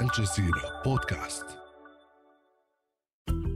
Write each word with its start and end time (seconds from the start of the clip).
الجزيرة 0.00 0.82
بودكاست 0.84 1.44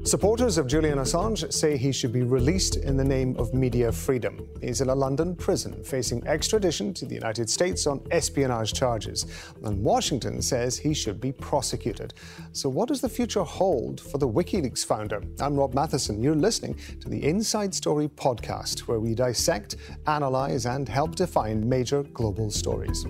Supporters 0.02 0.56
of 0.56 0.66
Julian 0.66 0.98
Assange 0.98 1.52
say 1.52 1.76
he 1.76 1.92
should 1.92 2.12
be 2.12 2.22
released 2.22 2.76
in 2.76 2.96
the 2.96 3.04
name 3.04 3.36
of 3.36 3.52
media 3.52 3.92
freedom. 3.92 4.48
He's 4.62 4.80
in 4.80 4.88
a 4.88 4.94
London 4.94 5.36
prison 5.36 5.84
facing 5.84 6.26
extradition 6.26 6.94
to 6.94 7.04
the 7.04 7.14
United 7.14 7.50
States 7.50 7.86
on 7.86 8.00
espionage 8.10 8.72
charges. 8.72 9.26
And 9.62 9.84
Washington 9.84 10.40
says 10.40 10.78
he 10.78 10.94
should 10.94 11.20
be 11.20 11.32
prosecuted. 11.32 12.14
So, 12.52 12.68
what 12.70 12.88
does 12.88 13.02
the 13.02 13.10
future 13.10 13.44
hold 13.44 14.00
for 14.00 14.16
the 14.16 14.28
WikiLeaks 14.28 14.84
founder? 14.86 15.22
I'm 15.38 15.54
Rob 15.54 15.74
Matheson. 15.74 16.22
You're 16.22 16.34
listening 16.34 16.76
to 17.02 17.08
the 17.10 17.22
Inside 17.22 17.74
Story 17.74 18.08
podcast, 18.08 18.80
where 18.80 19.00
we 19.00 19.14
dissect, 19.14 19.76
analyze, 20.06 20.64
and 20.64 20.88
help 20.88 21.14
define 21.14 21.68
major 21.68 22.02
global 22.04 22.50
stories. 22.50 23.04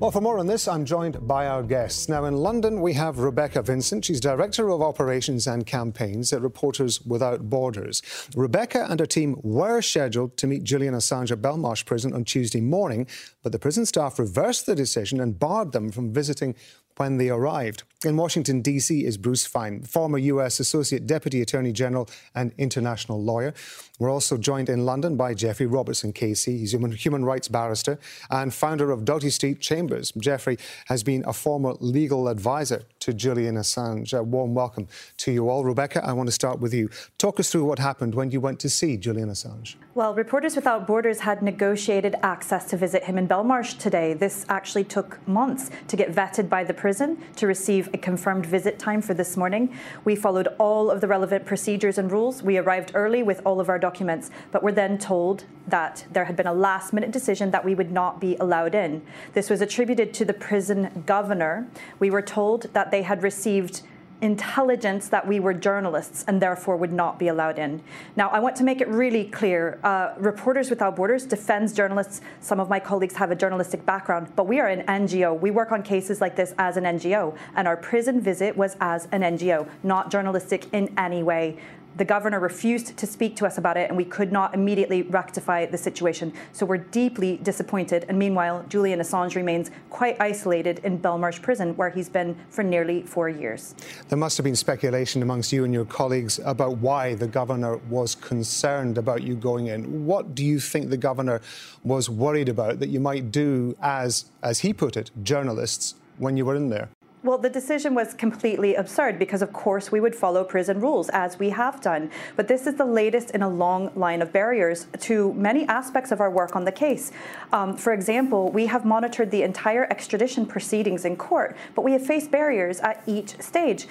Well, 0.00 0.10
for 0.10 0.20
more 0.20 0.40
on 0.40 0.48
this, 0.48 0.66
I'm 0.66 0.84
joined 0.84 1.24
by 1.26 1.46
our 1.46 1.62
guests. 1.62 2.08
Now, 2.08 2.24
in 2.24 2.34
London, 2.34 2.80
we 2.80 2.94
have 2.94 3.20
Rebecca 3.20 3.62
Vincent. 3.62 4.04
She's 4.04 4.20
Director 4.20 4.68
of 4.70 4.82
Operations 4.82 5.46
and 5.46 5.64
Campaigns 5.64 6.32
at 6.32 6.42
Reporters 6.42 7.00
Without 7.02 7.48
Borders. 7.48 8.02
Rebecca 8.34 8.88
and 8.90 8.98
her 8.98 9.06
team 9.06 9.38
were 9.44 9.80
scheduled 9.80 10.36
to 10.38 10.48
meet 10.48 10.64
Julian 10.64 10.94
Assange 10.94 11.30
at 11.30 11.40
Belmarsh 11.40 11.86
Prison 11.86 12.12
on 12.12 12.24
Tuesday 12.24 12.60
morning, 12.60 13.06
but 13.44 13.52
the 13.52 13.58
prison 13.58 13.86
staff 13.86 14.18
reversed 14.18 14.66
the 14.66 14.74
decision 14.74 15.20
and 15.20 15.38
barred 15.38 15.70
them 15.70 15.92
from 15.92 16.12
visiting 16.12 16.56
when 16.96 17.18
they 17.18 17.28
arrived. 17.28 17.82
In 18.04 18.16
Washington, 18.16 18.60
D.C., 18.60 19.04
is 19.04 19.16
Bruce 19.16 19.46
Fein, 19.46 19.82
former 19.82 20.18
U.S. 20.18 20.60
Associate 20.60 21.06
Deputy 21.06 21.40
Attorney 21.40 21.72
General 21.72 22.08
and 22.34 22.52
international 22.58 23.22
lawyer. 23.22 23.54
We're 23.98 24.10
also 24.10 24.36
joined 24.36 24.68
in 24.68 24.84
London 24.84 25.16
by 25.16 25.34
Geoffrey 25.34 25.66
Robertson 25.66 26.12
KC. 26.12 26.58
He's 26.58 26.74
a 26.74 26.88
human 26.88 27.24
rights 27.24 27.48
barrister 27.48 27.98
and 28.30 28.52
founder 28.52 28.90
of 28.90 29.04
Doughty 29.04 29.30
Street 29.30 29.60
Chambers. 29.60 30.12
Jeffrey 30.18 30.58
has 30.86 31.02
been 31.02 31.24
a 31.26 31.32
former 31.32 31.74
legal 31.80 32.28
advisor 32.28 32.82
to 33.04 33.12
Julian 33.12 33.56
Assange. 33.56 34.16
A 34.16 34.22
warm 34.22 34.54
welcome 34.54 34.88
to 35.18 35.30
you 35.30 35.50
all. 35.50 35.62
Rebecca, 35.62 36.02
I 36.02 36.14
want 36.14 36.26
to 36.28 36.32
start 36.32 36.58
with 36.58 36.72
you. 36.72 36.88
Talk 37.18 37.38
us 37.38 37.52
through 37.52 37.66
what 37.66 37.78
happened 37.78 38.14
when 38.14 38.30
you 38.30 38.40
went 38.40 38.58
to 38.60 38.70
see 38.70 38.96
Julian 38.96 39.28
Assange. 39.28 39.74
Well, 39.94 40.14
Reporters 40.14 40.56
Without 40.56 40.86
Borders 40.86 41.20
had 41.20 41.42
negotiated 41.42 42.16
access 42.22 42.64
to 42.70 42.76
visit 42.78 43.04
him 43.04 43.18
in 43.18 43.28
Belmarsh 43.28 43.78
today. 43.78 44.14
This 44.14 44.46
actually 44.48 44.84
took 44.84 45.26
months 45.28 45.70
to 45.88 45.96
get 45.96 46.12
vetted 46.12 46.48
by 46.48 46.64
the 46.64 46.74
prison 46.74 47.18
to 47.36 47.46
receive 47.46 47.90
a 47.92 47.98
confirmed 47.98 48.46
visit 48.46 48.78
time 48.78 49.02
for 49.02 49.12
this 49.12 49.36
morning. 49.36 49.76
We 50.04 50.16
followed 50.16 50.48
all 50.58 50.90
of 50.90 51.02
the 51.02 51.06
relevant 51.06 51.44
procedures 51.44 51.98
and 51.98 52.10
rules. 52.10 52.42
We 52.42 52.56
arrived 52.56 52.92
early 52.94 53.22
with 53.22 53.42
all 53.44 53.60
of 53.60 53.68
our 53.68 53.78
documents, 53.78 54.30
but 54.50 54.62
were 54.62 54.72
then 54.72 54.96
told 54.98 55.44
that 55.68 56.04
there 56.10 56.24
had 56.24 56.36
been 56.36 56.46
a 56.46 56.52
last 56.52 56.92
minute 56.92 57.10
decision 57.10 57.50
that 57.52 57.64
we 57.64 57.74
would 57.74 57.92
not 57.92 58.20
be 58.20 58.36
allowed 58.36 58.74
in. 58.74 59.02
This 59.32 59.48
was 59.48 59.60
attributed 59.60 60.12
to 60.14 60.24
the 60.24 60.34
prison 60.34 61.04
governor. 61.06 61.68
We 62.00 62.10
were 62.10 62.22
told 62.22 62.62
that 62.72 62.90
they 62.94 63.02
had 63.02 63.24
received 63.24 63.82
intelligence 64.20 65.08
that 65.08 65.26
we 65.26 65.40
were 65.40 65.52
journalists 65.52 66.24
and 66.28 66.40
therefore 66.40 66.76
would 66.76 66.92
not 66.92 67.18
be 67.18 67.26
allowed 67.26 67.58
in. 67.58 67.82
Now, 68.14 68.28
I 68.28 68.38
want 68.38 68.54
to 68.56 68.62
make 68.62 68.80
it 68.80 68.86
really 68.86 69.24
clear 69.24 69.80
uh, 69.82 70.14
Reporters 70.16 70.70
Without 70.70 70.94
Borders 70.94 71.26
defends 71.26 71.72
journalists. 71.72 72.20
Some 72.40 72.60
of 72.60 72.68
my 72.68 72.78
colleagues 72.78 73.16
have 73.16 73.32
a 73.32 73.34
journalistic 73.34 73.84
background, 73.84 74.28
but 74.36 74.46
we 74.46 74.60
are 74.60 74.68
an 74.68 74.86
NGO. 74.86 75.38
We 75.38 75.50
work 75.50 75.72
on 75.72 75.82
cases 75.82 76.20
like 76.20 76.36
this 76.36 76.54
as 76.56 76.76
an 76.76 76.84
NGO, 76.84 77.36
and 77.56 77.66
our 77.66 77.76
prison 77.76 78.20
visit 78.20 78.56
was 78.56 78.76
as 78.80 79.08
an 79.10 79.22
NGO, 79.22 79.68
not 79.82 80.12
journalistic 80.12 80.72
in 80.72 80.94
any 80.96 81.24
way 81.24 81.58
the 81.96 82.04
governor 82.04 82.40
refused 82.40 82.96
to 82.96 83.06
speak 83.06 83.36
to 83.36 83.46
us 83.46 83.58
about 83.58 83.76
it, 83.76 83.88
and 83.88 83.96
we 83.96 84.04
could 84.04 84.32
not 84.32 84.54
immediately 84.54 85.02
rectify 85.02 85.66
the 85.66 85.78
situation. 85.78 86.32
So 86.52 86.66
we're 86.66 86.78
deeply 86.78 87.36
disappointed. 87.38 88.06
And 88.08 88.18
meanwhile, 88.18 88.64
Julian 88.68 89.00
Assange 89.00 89.36
remains 89.36 89.70
quite 89.90 90.20
isolated 90.20 90.80
in 90.84 90.98
Belmarsh 90.98 91.40
prison, 91.40 91.76
where 91.76 91.90
he's 91.90 92.08
been 92.08 92.36
for 92.50 92.62
nearly 92.64 93.02
four 93.02 93.28
years. 93.28 93.74
There 94.08 94.18
must 94.18 94.36
have 94.36 94.44
been 94.44 94.56
speculation 94.56 95.22
amongst 95.22 95.52
you 95.52 95.64
and 95.64 95.72
your 95.72 95.84
colleagues 95.84 96.40
about 96.44 96.78
why 96.78 97.14
the 97.14 97.26
governor 97.26 97.76
was 97.88 98.14
concerned 98.14 98.98
about 98.98 99.22
you 99.22 99.34
going 99.36 99.68
in. 99.68 100.06
What 100.06 100.34
do 100.34 100.44
you 100.44 100.60
think 100.60 100.90
the 100.90 100.96
governor 100.96 101.40
was 101.82 102.10
worried 102.10 102.48
about 102.48 102.80
that 102.80 102.88
you 102.88 103.00
might 103.00 103.30
do 103.30 103.76
as, 103.80 104.26
as 104.42 104.60
he 104.60 104.72
put 104.72 104.96
it, 104.96 105.10
journalists 105.22 105.94
when 106.18 106.36
you 106.36 106.44
were 106.44 106.56
in 106.56 106.68
there? 106.70 106.88
Well, 107.24 107.38
the 107.38 107.48
decision 107.48 107.94
was 107.94 108.12
completely 108.12 108.74
absurd 108.74 109.18
because, 109.18 109.40
of 109.40 109.50
course, 109.50 109.90
we 109.90 109.98
would 109.98 110.14
follow 110.14 110.44
prison 110.44 110.78
rules 110.78 111.08
as 111.08 111.38
we 111.38 111.48
have 111.48 111.80
done. 111.80 112.10
But 112.36 112.48
this 112.48 112.66
is 112.66 112.74
the 112.74 112.84
latest 112.84 113.30
in 113.30 113.40
a 113.40 113.48
long 113.48 113.90
line 113.94 114.20
of 114.20 114.30
barriers 114.30 114.88
to 115.00 115.32
many 115.32 115.66
aspects 115.66 116.12
of 116.12 116.20
our 116.20 116.30
work 116.30 116.54
on 116.54 116.66
the 116.66 116.72
case. 116.72 117.12
Um, 117.50 117.78
for 117.78 117.94
example, 117.94 118.50
we 118.52 118.66
have 118.66 118.84
monitored 118.84 119.30
the 119.30 119.42
entire 119.42 119.84
extradition 119.84 120.44
proceedings 120.44 121.06
in 121.06 121.16
court, 121.16 121.56
but 121.74 121.80
we 121.80 121.92
have 121.92 122.04
faced 122.04 122.30
barriers 122.30 122.78
at 122.80 123.02
each 123.06 123.40
stage. 123.40 123.86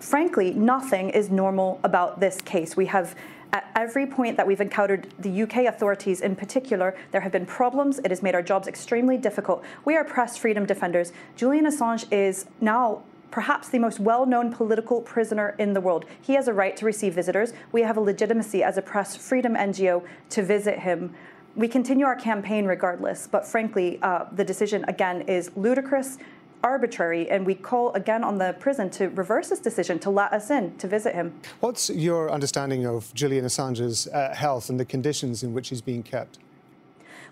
Frankly, 0.00 0.52
nothing 0.52 1.10
is 1.10 1.30
normal 1.30 1.78
about 1.84 2.18
this 2.18 2.40
case. 2.40 2.76
We 2.76 2.86
have 2.86 3.14
at 3.52 3.70
every 3.74 4.06
point 4.06 4.36
that 4.36 4.46
we've 4.46 4.60
encountered 4.60 5.12
the 5.18 5.42
UK 5.42 5.66
authorities 5.66 6.20
in 6.20 6.36
particular, 6.36 6.96
there 7.12 7.20
have 7.20 7.32
been 7.32 7.46
problems. 7.46 7.98
It 8.00 8.10
has 8.10 8.22
made 8.22 8.34
our 8.34 8.42
jobs 8.42 8.68
extremely 8.68 9.16
difficult. 9.16 9.64
We 9.84 9.96
are 9.96 10.04
press 10.04 10.36
freedom 10.36 10.66
defenders. 10.66 11.12
Julian 11.36 11.66
Assange 11.66 12.10
is 12.12 12.46
now 12.60 13.02
perhaps 13.30 13.68
the 13.68 13.78
most 13.78 14.00
well 14.00 14.26
known 14.26 14.52
political 14.52 15.00
prisoner 15.00 15.54
in 15.58 15.72
the 15.72 15.80
world. 15.80 16.04
He 16.22 16.34
has 16.34 16.48
a 16.48 16.52
right 16.52 16.76
to 16.76 16.84
receive 16.84 17.14
visitors. 17.14 17.52
We 17.72 17.82
have 17.82 17.96
a 17.96 18.00
legitimacy 18.00 18.62
as 18.62 18.78
a 18.78 18.82
press 18.82 19.16
freedom 19.16 19.54
NGO 19.54 20.04
to 20.30 20.42
visit 20.42 20.78
him. 20.78 21.14
We 21.54 21.68
continue 21.68 22.04
our 22.04 22.16
campaign 22.16 22.66
regardless, 22.66 23.26
but 23.26 23.46
frankly, 23.46 23.98
uh, 24.02 24.26
the 24.32 24.44
decision 24.44 24.84
again 24.88 25.22
is 25.22 25.50
ludicrous 25.56 26.18
arbitrary, 26.62 27.28
and 27.30 27.46
we 27.46 27.54
call 27.54 27.92
again 27.92 28.24
on 28.24 28.38
the 28.38 28.54
prison 28.58 28.90
to 28.90 29.08
reverse 29.10 29.48
this 29.48 29.60
decision 29.60 29.98
to 30.00 30.10
let 30.10 30.32
us 30.32 30.50
in 30.50 30.76
to 30.78 30.88
visit 30.88 31.14
him. 31.14 31.40
What's 31.60 31.90
your 31.90 32.30
understanding 32.30 32.86
of 32.86 33.12
Julian 33.14 33.44
Assange's 33.44 34.06
uh, 34.08 34.34
health 34.34 34.70
and 34.70 34.78
the 34.78 34.84
conditions 34.84 35.42
in 35.42 35.52
which 35.52 35.68
he's 35.68 35.82
being 35.82 36.02
kept? 36.02 36.38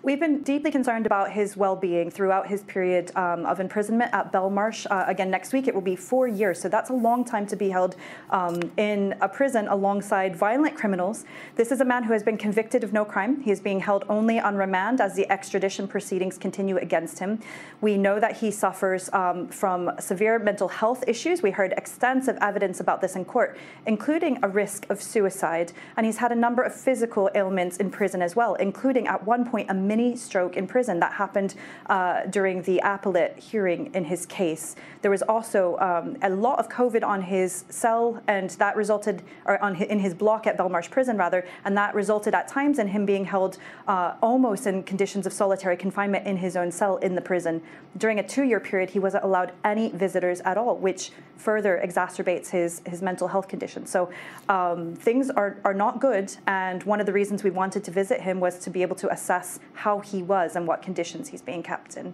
We've 0.05 0.19
been 0.19 0.43
deeply 0.43 0.69
concerned 0.69 1.07
about 1.07 1.31
his 1.31 1.57
well 1.57 1.75
being 1.75 2.11
throughout 2.11 2.45
his 2.45 2.61
period 2.65 3.11
um, 3.15 3.43
of 3.47 3.59
imprisonment 3.59 4.13
at 4.13 4.31
Belmarsh. 4.31 4.85
Uh, 4.91 5.03
again, 5.07 5.31
next 5.31 5.51
week 5.51 5.67
it 5.67 5.73
will 5.73 5.81
be 5.81 5.95
four 5.95 6.27
years, 6.27 6.61
so 6.61 6.69
that's 6.69 6.91
a 6.91 6.93
long 6.93 7.25
time 7.25 7.47
to 7.47 7.55
be 7.55 7.69
held 7.69 7.95
um, 8.29 8.59
in 8.77 9.15
a 9.21 9.27
prison 9.27 9.67
alongside 9.67 10.35
violent 10.35 10.77
criminals. 10.77 11.25
This 11.55 11.71
is 11.71 11.81
a 11.81 11.85
man 11.85 12.03
who 12.03 12.13
has 12.13 12.21
been 12.21 12.37
convicted 12.37 12.83
of 12.83 12.93
no 12.93 13.03
crime. 13.03 13.41
He 13.41 13.49
is 13.49 13.59
being 13.59 13.79
held 13.79 14.05
only 14.07 14.39
on 14.39 14.55
remand 14.55 15.01
as 15.01 15.15
the 15.15 15.27
extradition 15.31 15.87
proceedings 15.87 16.37
continue 16.37 16.77
against 16.77 17.17
him. 17.17 17.39
We 17.81 17.97
know 17.97 18.19
that 18.19 18.37
he 18.37 18.51
suffers 18.51 19.09
um, 19.11 19.47
from 19.47 19.89
severe 19.99 20.37
mental 20.37 20.67
health 20.67 21.03
issues. 21.07 21.41
We 21.41 21.49
heard 21.49 21.73
extensive 21.77 22.37
evidence 22.41 22.79
about 22.79 23.01
this 23.01 23.15
in 23.15 23.25
court, 23.25 23.57
including 23.87 24.37
a 24.43 24.49
risk 24.49 24.87
of 24.91 25.01
suicide. 25.01 25.73
And 25.97 26.05
he's 26.05 26.17
had 26.17 26.31
a 26.31 26.35
number 26.35 26.61
of 26.61 26.75
physical 26.75 27.27
ailments 27.33 27.77
in 27.77 27.89
prison 27.89 28.21
as 28.21 28.35
well, 28.35 28.53
including 28.53 29.07
at 29.07 29.25
one 29.25 29.49
point 29.49 29.71
a 29.71 29.73
mini 29.95 30.15
stroke 30.15 30.57
in 30.57 30.67
prison 30.67 30.99
that 30.99 31.13
happened 31.13 31.55
uh, 31.87 32.25
during 32.37 32.61
the 32.63 32.77
appellate 32.83 33.37
hearing 33.37 33.81
in 33.93 34.03
his 34.03 34.25
case. 34.25 34.75
There 35.01 35.11
was 35.11 35.21
also 35.21 35.77
um, 35.77 36.17
a 36.21 36.29
lot 36.29 36.59
of 36.59 36.67
COVID 36.69 37.03
on 37.03 37.21
his 37.21 37.63
cell, 37.69 38.21
and 38.27 38.49
that 38.63 38.75
resulted, 38.75 39.21
or 39.45 39.61
on 39.63 39.75
in 39.75 39.99
his 39.99 40.13
block 40.13 40.47
at 40.47 40.57
Belmarsh 40.57 40.89
Prison, 40.89 41.15
rather, 41.17 41.45
and 41.63 41.77
that 41.77 41.95
resulted 41.95 42.33
at 42.33 42.47
times 42.47 42.79
in 42.79 42.87
him 42.87 43.05
being 43.05 43.25
held 43.25 43.57
uh, 43.87 44.15
almost 44.21 44.67
in 44.67 44.83
conditions 44.83 45.25
of 45.25 45.33
solitary 45.33 45.77
confinement 45.77 46.27
in 46.27 46.37
his 46.37 46.55
own 46.55 46.71
cell 46.71 46.97
in 46.97 47.15
the 47.15 47.21
prison. 47.21 47.61
During 47.97 48.19
a 48.19 48.23
two-year 48.23 48.59
period, 48.59 48.89
he 48.89 48.99
wasn't 48.99 49.23
allowed 49.23 49.53
any 49.63 49.89
visitors 49.91 50.41
at 50.41 50.57
all, 50.57 50.75
which 50.75 51.11
further 51.37 51.81
exacerbates 51.87 52.49
his 52.49 52.81
his 52.85 53.01
mental 53.01 53.27
health 53.27 53.47
condition. 53.47 53.85
So 53.85 54.09
um, 54.49 54.95
things 54.95 55.29
are 55.29 55.57
are 55.63 55.73
not 55.73 56.01
good, 56.01 56.35
and 56.47 56.83
one 56.83 56.99
of 56.99 57.05
the 57.05 57.13
reasons 57.13 57.43
we 57.43 57.51
wanted 57.51 57.83
to 57.85 57.91
visit 57.91 58.19
him 58.21 58.39
was 58.39 58.59
to 58.65 58.69
be 58.69 58.81
able 58.81 58.95
to 58.95 59.07
assess 59.11 59.59
how 59.85 59.99
he 59.99 60.23
was 60.23 60.55
and 60.55 60.65
what 60.65 60.81
conditions 60.81 61.29
he's 61.29 61.43
being 61.43 61.61
kept 61.61 61.95
in. 61.95 62.11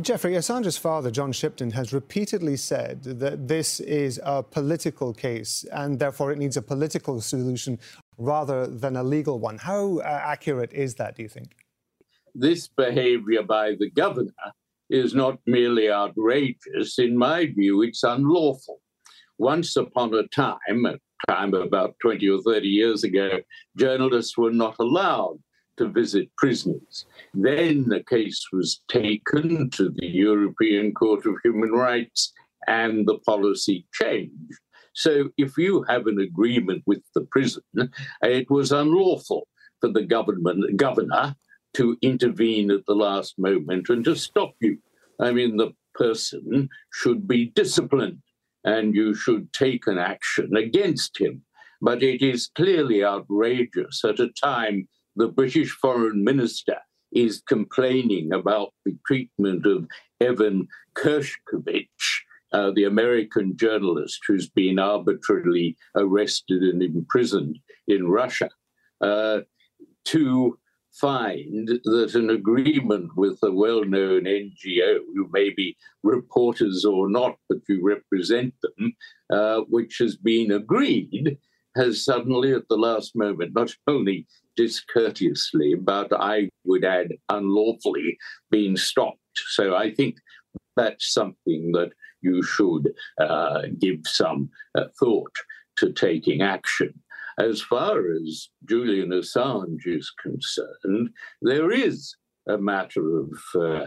Geoffrey, 0.00 0.34
Assange's 0.34 0.76
father, 0.76 1.10
John 1.10 1.32
Shipton, 1.32 1.72
has 1.72 1.92
repeatedly 1.92 2.56
said 2.56 3.02
that 3.02 3.48
this 3.48 3.80
is 3.80 4.20
a 4.22 4.44
political 4.44 5.12
case 5.12 5.64
and 5.72 5.98
therefore 5.98 6.30
it 6.30 6.38
needs 6.38 6.56
a 6.56 6.62
political 6.62 7.20
solution 7.20 7.80
rather 8.16 8.68
than 8.68 8.94
a 8.94 9.02
legal 9.02 9.40
one. 9.40 9.58
How 9.58 9.98
uh, 9.98 10.02
accurate 10.34 10.72
is 10.72 10.94
that, 11.00 11.16
do 11.16 11.24
you 11.24 11.28
think? 11.28 11.56
This 12.32 12.68
behavior 12.68 13.42
by 13.42 13.74
the 13.80 13.90
governor 13.90 14.48
is 14.88 15.12
not 15.12 15.40
merely 15.46 15.90
outrageous. 15.90 16.96
In 17.00 17.18
my 17.18 17.46
view, 17.46 17.82
it's 17.82 18.04
unlawful. 18.04 18.80
Once 19.36 19.74
upon 19.74 20.14
a 20.14 20.28
time, 20.28 20.86
a 20.86 20.96
time 21.28 21.54
about 21.54 21.96
20 22.02 22.28
or 22.28 22.40
30 22.42 22.68
years 22.68 23.02
ago, 23.02 23.40
journalists 23.76 24.38
were 24.38 24.52
not 24.52 24.76
allowed 24.78 25.40
to 25.80 25.88
visit 25.88 26.28
prisoners. 26.36 27.06
Then 27.32 27.88
the 27.88 28.04
case 28.04 28.44
was 28.52 28.82
taken 28.88 29.70
to 29.70 29.88
the 29.88 30.06
European 30.06 30.92
Court 30.92 31.24
of 31.24 31.36
Human 31.42 31.70
Rights 31.70 32.32
and 32.66 33.08
the 33.08 33.18
policy 33.20 33.86
changed. 33.94 34.60
So 34.94 35.30
if 35.38 35.56
you 35.56 35.82
have 35.88 36.06
an 36.06 36.20
agreement 36.20 36.82
with 36.86 37.02
the 37.14 37.22
prison, 37.30 37.62
it 38.22 38.50
was 38.50 38.72
unlawful 38.72 39.48
for 39.80 39.90
the 39.90 40.02
government 40.02 40.76
governor 40.76 41.34
to 41.74 41.96
intervene 42.02 42.70
at 42.70 42.84
the 42.86 42.94
last 42.94 43.38
moment 43.38 43.88
and 43.88 44.04
to 44.04 44.14
stop 44.14 44.52
you. 44.60 44.76
I 45.18 45.32
mean, 45.32 45.56
the 45.56 45.70
person 45.94 46.68
should 46.92 47.26
be 47.26 47.46
disciplined 47.46 48.20
and 48.64 48.94
you 48.94 49.14
should 49.14 49.50
take 49.54 49.86
an 49.86 49.96
action 49.96 50.54
against 50.56 51.18
him. 51.18 51.42
But 51.80 52.02
it 52.02 52.20
is 52.20 52.50
clearly 52.54 53.02
outrageous 53.02 54.04
at 54.04 54.20
a 54.20 54.28
time 54.42 54.86
the 55.20 55.28
British 55.28 55.70
foreign 55.70 56.24
minister 56.24 56.78
is 57.12 57.42
complaining 57.46 58.32
about 58.32 58.72
the 58.84 58.96
treatment 59.06 59.66
of 59.66 59.86
Evan 60.20 60.66
Gershkovich, 60.96 62.22
uh, 62.52 62.70
the 62.74 62.84
American 62.84 63.56
journalist 63.56 64.20
who's 64.26 64.48
been 64.48 64.78
arbitrarily 64.78 65.76
arrested 65.94 66.62
and 66.62 66.82
imprisoned 66.82 67.58
in 67.86 68.08
Russia, 68.08 68.48
uh, 69.00 69.40
to 70.06 70.58
find 70.92 71.68
that 71.84 72.14
an 72.14 72.30
agreement 72.30 73.10
with 73.16 73.38
a 73.42 73.52
well 73.52 73.84
known 73.84 74.24
NGO, 74.24 75.00
who 75.14 75.28
may 75.32 75.50
be 75.50 75.76
reporters 76.02 76.84
or 76.84 77.08
not, 77.08 77.36
but 77.48 77.58
you 77.68 77.80
represent 77.82 78.54
them, 78.62 78.92
uh, 79.30 79.60
which 79.68 79.98
has 79.98 80.16
been 80.16 80.50
agreed, 80.50 81.38
has 81.76 82.04
suddenly 82.04 82.52
at 82.52 82.68
the 82.68 82.76
last 82.76 83.14
moment 83.14 83.54
not 83.54 83.74
only 83.86 84.26
discourteously, 84.56 85.74
but 85.74 86.08
I 86.12 86.48
would 86.64 86.84
add 86.84 87.12
unlawfully 87.28 88.18
been 88.50 88.76
stopped. 88.76 89.18
So 89.50 89.74
I 89.76 89.94
think 89.94 90.16
that's 90.76 91.12
something 91.12 91.72
that 91.72 91.90
you 92.20 92.42
should 92.42 92.92
uh, 93.20 93.62
give 93.78 94.00
some 94.04 94.50
uh, 94.74 94.84
thought 94.98 95.34
to 95.78 95.92
taking 95.92 96.42
action. 96.42 96.92
As 97.38 97.62
far 97.62 98.12
as 98.12 98.50
Julian 98.68 99.10
Assange 99.10 99.86
is 99.86 100.12
concerned, 100.22 101.10
there 101.40 101.70
is 101.70 102.14
a 102.48 102.58
matter 102.58 103.20
of 103.20 103.30
uh, 103.54 103.86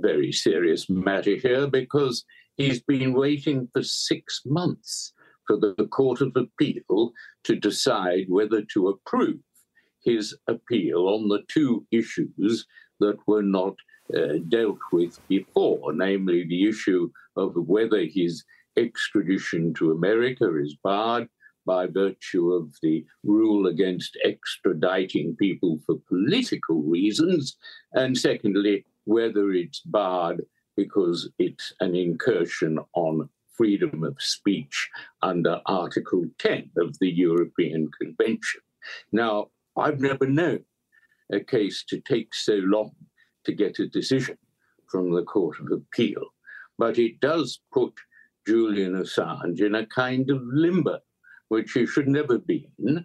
very 0.00 0.32
serious 0.32 0.88
matter 0.88 1.36
here 1.36 1.66
because 1.66 2.24
he's 2.56 2.82
been 2.82 3.12
waiting 3.12 3.68
for 3.72 3.82
six 3.82 4.42
months 4.46 5.12
for 5.48 5.56
the 5.56 5.74
Court 5.90 6.20
of 6.20 6.36
Appeal 6.36 7.12
to 7.44 7.56
decide 7.56 8.26
whether 8.28 8.62
to 8.74 8.88
approve 8.88 9.38
his 10.04 10.36
appeal 10.46 11.08
on 11.08 11.28
the 11.28 11.42
two 11.48 11.84
issues 11.90 12.66
that 13.00 13.16
were 13.26 13.42
not 13.42 13.74
uh, 14.16 14.34
dealt 14.48 14.78
with 14.92 15.18
before, 15.28 15.92
namely 15.92 16.44
the 16.44 16.68
issue 16.68 17.10
of 17.36 17.54
whether 17.56 18.04
his 18.04 18.44
extradition 18.76 19.74
to 19.74 19.90
America 19.92 20.56
is 20.56 20.76
barred 20.84 21.28
by 21.66 21.86
virtue 21.86 22.52
of 22.52 22.74
the 22.82 23.04
rule 23.24 23.66
against 23.66 24.16
extraditing 24.24 25.36
people 25.36 25.78
for 25.84 25.96
political 26.08 26.82
reasons, 26.82 27.56
and 27.92 28.16
secondly, 28.16 28.84
whether 29.04 29.52
it's 29.52 29.80
barred 29.80 30.40
because 30.76 31.28
it's 31.38 31.72
an 31.80 31.94
incursion 31.94 32.78
on 32.94 33.28
freedom 33.58 34.04
of 34.04 34.16
speech 34.20 34.88
under 35.20 35.60
Article 35.66 36.24
10 36.38 36.70
of 36.78 36.96
the 37.00 37.10
European 37.10 37.90
Convention. 38.00 38.60
Now, 39.12 39.48
I've 39.76 40.00
never 40.00 40.26
known 40.26 40.64
a 41.32 41.40
case 41.40 41.84
to 41.88 42.00
take 42.00 42.34
so 42.34 42.54
long 42.54 42.92
to 43.44 43.52
get 43.52 43.80
a 43.80 43.88
decision 43.88 44.38
from 44.86 45.12
the 45.12 45.24
Court 45.24 45.58
of 45.60 45.72
Appeal, 45.72 46.24
but 46.78 46.98
it 46.98 47.20
does 47.20 47.60
put 47.72 47.92
Julian 48.46 48.94
Assange 48.94 49.60
in 49.60 49.74
a 49.74 49.86
kind 49.86 50.30
of 50.30 50.40
limbo 50.44 51.00
which 51.48 51.72
he 51.72 51.84
should 51.84 52.08
never 52.08 52.38
be 52.38 52.70
in, 52.78 53.04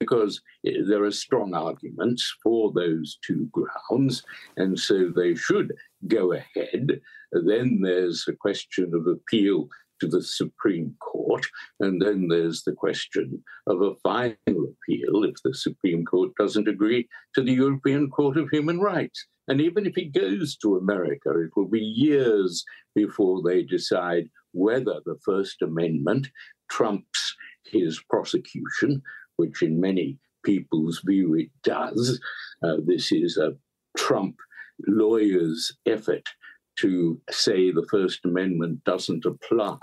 because 0.00 0.40
there 0.64 1.04
are 1.04 1.10
strong 1.10 1.54
arguments 1.54 2.36
for 2.42 2.72
those 2.72 3.18
two 3.24 3.48
grounds, 3.52 4.22
and 4.56 4.78
so 4.78 5.12
they 5.14 5.34
should 5.34 5.72
go 6.06 6.32
ahead. 6.32 7.00
Then 7.32 7.80
there's 7.82 8.24
a 8.28 8.32
question 8.32 8.92
of 8.94 9.06
appeal 9.06 9.68
to 10.00 10.06
the 10.06 10.22
Supreme 10.22 10.94
Court, 11.00 11.46
and 11.80 12.00
then 12.00 12.28
there's 12.28 12.62
the 12.62 12.72
question 12.72 13.42
of 13.66 13.82
a 13.82 13.96
final 14.02 14.36
appeal 14.46 15.24
if 15.24 15.34
the 15.42 15.54
Supreme 15.54 16.04
Court 16.04 16.30
doesn't 16.38 16.68
agree 16.68 17.08
to 17.34 17.42
the 17.42 17.52
European 17.52 18.10
Court 18.10 18.36
of 18.36 18.48
Human 18.50 18.80
Rights. 18.80 19.26
And 19.48 19.60
even 19.60 19.86
if 19.86 19.94
he 19.94 20.04
goes 20.04 20.56
to 20.58 20.76
America, 20.76 21.30
it 21.30 21.50
will 21.56 21.68
be 21.68 21.80
years 21.80 22.64
before 22.94 23.42
they 23.42 23.62
decide 23.62 24.28
whether 24.52 25.00
the 25.04 25.18
First 25.24 25.62
Amendment 25.62 26.28
trumps 26.70 27.34
his 27.64 28.00
prosecution, 28.10 29.02
which 29.36 29.62
in 29.62 29.80
many 29.80 30.18
people's 30.44 31.00
view 31.04 31.34
it 31.34 31.48
does. 31.64 32.20
Uh, 32.62 32.76
this 32.84 33.10
is 33.10 33.36
a 33.36 33.52
Trump 33.96 34.36
lawyer's 34.86 35.72
effort 35.86 36.28
to 36.76 37.20
say 37.30 37.70
the 37.70 37.86
First 37.90 38.20
Amendment 38.24 38.84
doesn't 38.84 39.24
apply 39.24 39.78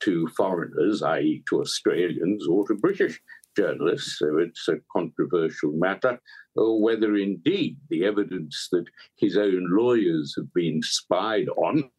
to 0.00 0.26
foreigners, 0.36 1.02
i.e., 1.02 1.42
to 1.48 1.60
Australians 1.60 2.46
or 2.48 2.66
to 2.66 2.74
British 2.74 3.20
journalists. 3.56 4.18
So 4.18 4.38
it's 4.38 4.68
a 4.68 4.76
controversial 4.92 5.72
matter, 5.72 6.18
or 6.56 6.80
whether 6.80 7.16
indeed 7.16 7.78
the 7.90 8.04
evidence 8.04 8.68
that 8.72 8.86
his 9.16 9.36
own 9.36 9.66
lawyers 9.70 10.34
have 10.36 10.52
been 10.52 10.82
spied 10.82 11.48
on 11.56 11.90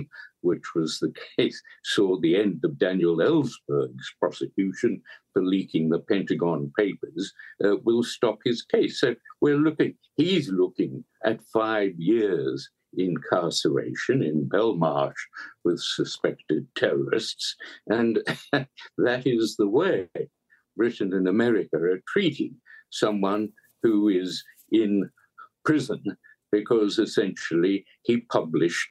which 0.46 0.76
was 0.76 1.00
the 1.00 1.14
case, 1.38 1.62
saw 1.84 2.20
the 2.20 2.38
end 2.38 2.62
of 2.64 2.78
Daniel 2.78 3.18
Ellsberg's 3.18 4.14
prosecution 4.20 5.02
for 5.34 5.44
leaking 5.44 5.90
the 5.90 6.00
Pentagon 6.00 6.72
Papers, 6.78 7.34
uh, 7.64 7.76
will 7.84 8.04
stop 8.04 8.40
his 8.46 8.62
case. 8.62 9.00
So 9.02 9.16
we're 9.42 9.58
looking, 9.58 9.96
he's 10.16 10.50
looking 10.50 11.04
at 11.26 11.42
five 11.52 11.94
years 11.98 12.70
incarceration 12.98 14.24
in 14.24 14.48
Belmarsh 14.48 15.20
with 15.66 15.82
suspected 15.82 16.66
terrorists. 16.76 17.56
And 17.88 18.20
that 18.54 19.28
is 19.28 19.58
the 19.58 19.68
way 19.68 20.08
Britain 20.76 21.14
and 21.14 21.28
America 21.28 21.78
are 21.78 22.02
treating 22.08 22.56
someone 22.92 23.50
who 23.84 24.10
is 24.10 24.44
in 24.72 25.10
prison 25.64 26.02
because 26.52 27.00
essentially 27.00 27.86
he 28.04 28.22
published 28.22 28.90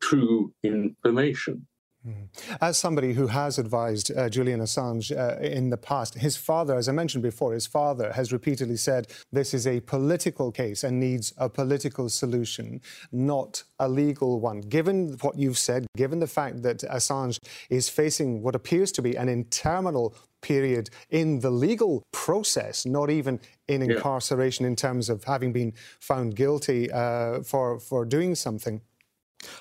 true 0.00 0.52
information. 0.62 1.66
Hmm. 2.04 2.24
As 2.60 2.76
somebody 2.76 3.14
who 3.14 3.28
has 3.28 3.58
advised 3.58 4.14
uh, 4.14 4.28
Julian 4.28 4.60
Assange 4.60 5.10
uh, 5.16 5.40
in 5.40 5.70
the 5.70 5.78
past, 5.78 6.14
his 6.14 6.36
father, 6.36 6.76
as 6.76 6.86
I 6.86 6.92
mentioned 6.92 7.22
before, 7.22 7.54
his 7.54 7.66
father 7.66 8.12
has 8.12 8.30
repeatedly 8.30 8.76
said 8.76 9.06
this 9.32 9.54
is 9.54 9.66
a 9.66 9.80
political 9.80 10.52
case 10.52 10.84
and 10.84 11.00
needs 11.00 11.32
a 11.38 11.48
political 11.48 12.10
solution, 12.10 12.82
not 13.10 13.62
a 13.78 13.88
legal 13.88 14.38
one. 14.38 14.60
Given 14.60 15.16
what 15.22 15.38
you've 15.38 15.56
said, 15.56 15.86
given 15.96 16.20
the 16.20 16.26
fact 16.26 16.62
that 16.62 16.80
Assange 16.80 17.38
is 17.70 17.88
facing 17.88 18.42
what 18.42 18.54
appears 18.54 18.92
to 18.92 19.02
be 19.02 19.16
an 19.16 19.30
interminable 19.30 20.14
period 20.42 20.90
in 21.08 21.40
the 21.40 21.50
legal 21.50 22.02
process, 22.12 22.84
not 22.84 23.08
even 23.08 23.40
in 23.66 23.80
incarceration 23.80 24.64
yeah. 24.64 24.70
in 24.70 24.76
terms 24.76 25.08
of 25.08 25.24
having 25.24 25.54
been 25.54 25.72
found 26.00 26.36
guilty 26.36 26.92
uh, 26.92 27.40
for, 27.42 27.80
for 27.80 28.04
doing 28.04 28.34
something. 28.34 28.82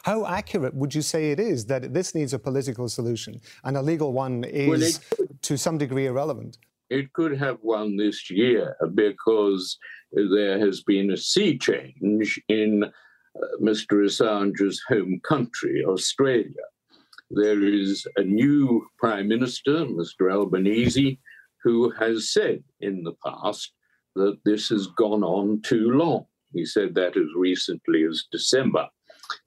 How 0.04 0.26
accurate 0.26 0.74
would 0.74 0.94
you 0.94 1.02
say 1.02 1.32
it 1.32 1.40
is 1.40 1.66
that 1.68 1.94
this 1.94 2.16
needs 2.16 2.34
a 2.34 2.40
political 2.40 2.90
solution 2.90 3.42
and 3.64 3.78
a 3.78 3.82
legal 3.82 4.14
one 4.14 4.44
is 4.44 4.70
well, 4.70 4.82
it, 4.82 5.42
to 5.44 5.58
some 5.58 5.78
degree 5.78 6.08
irrelevant? 6.08 6.58
It 6.90 7.12
could 7.14 7.38
have 7.38 7.58
one 7.62 7.98
this 7.98 8.30
year 8.30 8.76
because 8.94 9.78
there 10.12 10.60
has 10.60 10.82
been 10.84 11.12
a 11.12 11.18
sea 11.18 11.58
change 11.58 12.40
in 12.50 12.84
uh, 12.84 13.48
Mr. 13.62 14.06
Assange's 14.06 14.82
home 14.88 15.20
country, 15.24 15.84
Australia. 15.86 16.66
There 17.32 17.64
is 17.64 18.06
a 18.18 18.24
new 18.24 18.86
Prime 19.00 19.28
Minister, 19.28 19.86
Mr. 19.86 20.32
Albanese, 20.32 21.20
who 21.64 21.90
has 21.92 22.32
said 22.32 22.64
in 22.82 23.04
the 23.04 23.16
past 23.26 23.72
that 24.16 24.38
this 24.46 24.70
has 24.70 24.88
gone 24.88 25.24
on 25.24 25.62
too 25.62 25.92
long. 25.92 26.26
He 26.54 26.66
said 26.66 26.94
that 26.96 27.18
as 27.18 27.28
recently 27.36 28.04
as 28.04 28.26
December. 28.32 28.88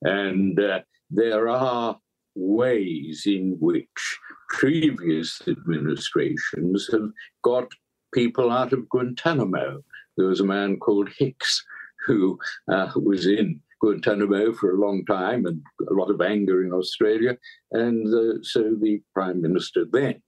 And 0.03 0.59
uh, 0.59 0.81
there 1.11 1.49
are 1.49 1.99
ways 2.35 3.23
in 3.27 3.57
which 3.61 4.19
previous 4.51 5.41
administrations 5.47 6.89
have 6.93 7.11
got 7.43 7.69
people 8.13 8.51
out 8.51 8.73
of 8.73 8.89
Guantanamo. 8.89 9.83
There 10.17 10.29
was 10.29 10.41
a 10.41 10.45
man 10.45 10.79
called 10.79 11.09
Hicks 11.19 11.65
who 12.07 12.39
uh, 12.71 12.91
was 12.97 13.27
in 13.27 13.61
Guantanamo 13.81 14.53
for 14.53 14.73
a 14.73 14.81
long 14.81 15.05
time 15.05 15.47
and 15.47 15.61
a 15.91 15.95
lot 15.95 16.11
of 16.11 16.21
anger 16.21 16.65
in 16.65 16.73
Australia. 16.73 17.37
And 17.73 18.07
uh, 18.15 18.43
so 18.43 18.75
the 18.81 19.03
Prime 19.13 19.43
Minister 19.43 19.85
then 19.91 20.23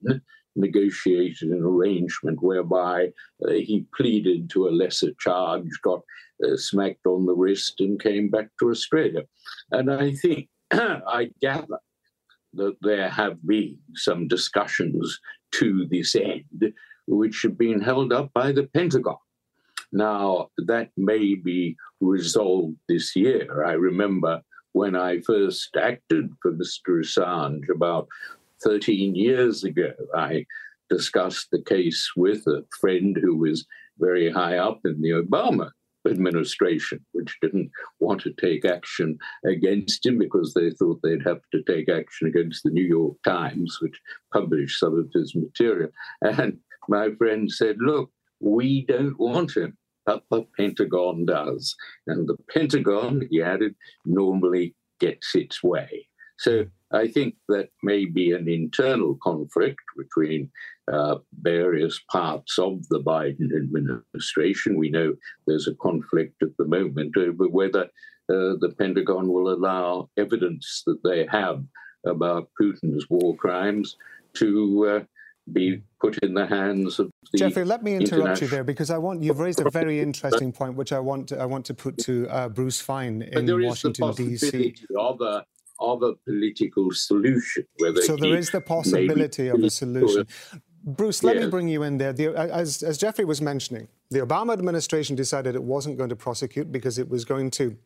negotiated 0.56 1.50
an 1.50 1.62
arrangement 1.62 2.42
whereby 2.42 3.08
uh, 3.46 3.52
he 3.52 3.86
pleaded 3.96 4.50
to 4.50 4.68
a 4.68 4.70
lesser 4.70 5.12
charge, 5.20 5.68
got 5.82 6.02
uh, 6.44 6.56
smacked 6.56 7.06
on 7.06 7.26
the 7.26 7.34
wrist, 7.34 7.80
and 7.80 8.00
came 8.00 8.28
back 8.28 8.48
to 8.58 8.70
Australia. 8.70 9.22
And 9.72 9.92
I 9.92 10.12
think, 10.12 10.48
I 10.72 11.30
gather 11.40 11.78
that 12.54 12.76
there 12.80 13.08
have 13.08 13.44
been 13.46 13.78
some 13.94 14.28
discussions 14.28 15.18
to 15.52 15.86
this 15.90 16.14
end, 16.14 16.72
which 17.06 17.42
have 17.42 17.58
been 17.58 17.80
held 17.80 18.12
up 18.12 18.32
by 18.32 18.52
the 18.52 18.64
Pentagon. 18.64 19.16
Now, 19.92 20.50
that 20.58 20.90
may 20.96 21.34
be 21.34 21.76
resolved 22.00 22.76
this 22.88 23.16
year. 23.16 23.64
I 23.66 23.72
remember 23.72 24.42
when 24.72 24.94
I 24.94 25.20
first 25.20 25.76
acted 25.76 26.30
for 26.42 26.52
Mr. 26.52 27.00
Assange 27.00 27.68
about 27.74 28.06
13 28.62 29.14
years 29.14 29.64
ago. 29.64 29.92
I 30.14 30.44
discussed 30.90 31.48
the 31.50 31.62
case 31.62 32.10
with 32.16 32.46
a 32.46 32.64
friend 32.80 33.16
who 33.20 33.36
was 33.36 33.66
very 33.98 34.30
high 34.30 34.58
up 34.58 34.80
in 34.84 35.00
the 35.00 35.10
Obama 35.10 35.70
administration, 36.06 37.04
which 37.12 37.36
didn't 37.40 37.70
want 38.00 38.20
to 38.22 38.32
take 38.32 38.64
action 38.64 39.18
against 39.44 40.04
him 40.04 40.18
because 40.18 40.54
they 40.54 40.70
thought 40.70 41.00
they'd 41.02 41.26
have 41.26 41.40
to 41.52 41.62
take 41.64 41.88
action 41.88 42.28
against 42.28 42.62
the 42.62 42.70
New 42.70 42.84
York 42.84 43.16
Times, 43.24 43.78
which 43.80 44.00
published 44.32 44.78
some 44.78 44.98
of 44.98 45.10
his 45.12 45.34
material. 45.34 45.90
And 46.22 46.58
my 46.88 47.10
friend 47.16 47.50
said, 47.50 47.76
Look, 47.80 48.10
we 48.40 48.86
don't 48.86 49.18
want 49.18 49.56
him, 49.56 49.76
but 50.06 50.22
the 50.30 50.46
Pentagon 50.56 51.26
does. 51.26 51.74
And 52.06 52.28
the 52.28 52.36
Pentagon, 52.50 53.26
he 53.30 53.42
added, 53.42 53.74
normally 54.04 54.74
gets 55.00 55.34
its 55.34 55.62
way. 55.62 56.08
So 56.38 56.66
I 56.92 57.08
think 57.08 57.34
that 57.48 57.68
may 57.82 58.06
be 58.06 58.32
an 58.32 58.48
internal 58.48 59.18
conflict 59.22 59.80
between 59.96 60.50
uh, 60.90 61.16
various 61.40 62.00
parts 62.10 62.58
of 62.58 62.88
the 62.88 63.00
Biden 63.00 63.54
administration. 63.54 64.78
We 64.78 64.90
know 64.90 65.14
there's 65.46 65.68
a 65.68 65.74
conflict 65.74 66.42
at 66.42 66.56
the 66.56 66.64
moment 66.64 67.16
over 67.16 67.48
whether 67.48 67.84
uh, 68.30 68.56
the 68.60 68.74
Pentagon 68.78 69.28
will 69.28 69.52
allow 69.52 70.08
evidence 70.16 70.82
that 70.86 71.02
they 71.02 71.26
have 71.30 71.64
about 72.06 72.50
Putin's 72.60 73.06
war 73.10 73.36
crimes 73.36 73.96
to 74.34 74.86
uh, 74.86 75.04
be 75.52 75.82
put 76.00 76.18
in 76.18 76.34
the 76.34 76.46
hands 76.46 76.98
of 76.98 77.10
the 77.32 77.38
Geoffrey, 77.38 77.64
let 77.64 77.82
me 77.82 77.94
interrupt 77.94 78.40
you 78.40 78.48
there 78.48 78.64
because 78.64 78.90
I 78.90 78.98
want 78.98 79.22
you've 79.22 79.38
raised 79.40 79.60
a 79.60 79.70
very 79.70 80.00
interesting 80.00 80.52
point, 80.52 80.74
which 80.74 80.92
I 80.92 81.00
want 81.00 81.28
to, 81.28 81.40
I 81.40 81.46
want 81.46 81.66
to 81.66 81.74
put 81.74 81.98
to 81.98 82.28
uh, 82.28 82.48
Bruce 82.48 82.80
Fein 82.80 83.22
in 83.22 83.66
Washington 83.66 84.12
D.C. 84.14 84.74
Of 84.96 85.20
a 85.20 85.44
of 85.80 86.02
a 86.02 86.14
political 86.14 86.92
solution. 86.92 87.64
so 88.02 88.16
there 88.16 88.36
is 88.36 88.50
the 88.50 88.60
possibility 88.60 89.48
of 89.48 89.62
a 89.62 89.70
solution. 89.70 90.26
Bruce, 90.84 91.22
let 91.22 91.36
me 91.36 91.46
bring 91.46 91.68
you 91.68 91.82
in 91.82 91.98
there. 91.98 92.12
The, 92.12 92.28
as, 92.28 92.82
as 92.82 92.98
Geoffrey 92.98 93.24
was 93.24 93.42
mentioning, 93.42 93.88
the 94.10 94.20
Obama 94.20 94.52
administration 94.52 95.16
decided 95.16 95.54
it 95.54 95.62
wasn't 95.62 95.98
going 95.98 96.08
to 96.08 96.16
prosecute 96.16 96.72
because 96.72 96.98
it 96.98 97.08
was 97.08 97.24
going 97.24 97.50
to 97.52 97.76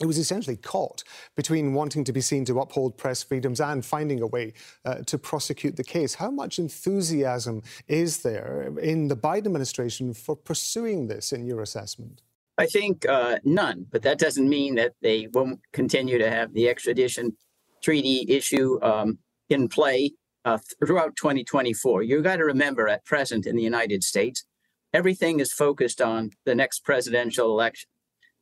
it 0.00 0.06
was 0.06 0.18
essentially 0.18 0.56
caught 0.56 1.02
between 1.34 1.74
wanting 1.74 2.04
to 2.04 2.12
be 2.12 2.20
seen 2.20 2.44
to 2.44 2.60
uphold 2.60 2.96
press 2.96 3.22
freedoms 3.22 3.60
and 3.60 3.84
finding 3.84 4.22
a 4.22 4.26
way 4.26 4.52
uh, 4.84 4.96
to 5.06 5.18
prosecute 5.18 5.76
the 5.76 5.84
case. 5.84 6.14
How 6.14 6.30
much 6.30 6.58
enthusiasm 6.58 7.62
is 7.88 8.22
there 8.22 8.72
in 8.80 9.08
the 9.08 9.16
Biden 9.16 9.46
administration 9.46 10.14
for 10.14 10.36
pursuing 10.36 11.08
this, 11.08 11.32
in 11.32 11.46
your 11.46 11.62
assessment? 11.62 12.22
I 12.58 12.66
think 12.66 13.08
uh, 13.08 13.38
none, 13.44 13.86
but 13.90 14.02
that 14.02 14.18
doesn't 14.18 14.48
mean 14.48 14.74
that 14.74 14.94
they 15.00 15.28
won't 15.32 15.60
continue 15.72 16.18
to 16.18 16.28
have 16.28 16.52
the 16.52 16.68
extradition 16.68 17.36
treaty 17.84 18.26
issue 18.28 18.82
um, 18.82 19.18
in 19.48 19.68
play 19.68 20.12
uh, 20.44 20.58
throughout 20.84 21.14
2024. 21.14 22.02
You've 22.02 22.24
got 22.24 22.36
to 22.36 22.44
remember, 22.44 22.88
at 22.88 23.04
present 23.04 23.46
in 23.46 23.54
the 23.54 23.62
United 23.62 24.02
States, 24.02 24.44
everything 24.92 25.38
is 25.38 25.52
focused 25.52 26.00
on 26.00 26.30
the 26.46 26.54
next 26.54 26.84
presidential 26.84 27.48
election. 27.48 27.88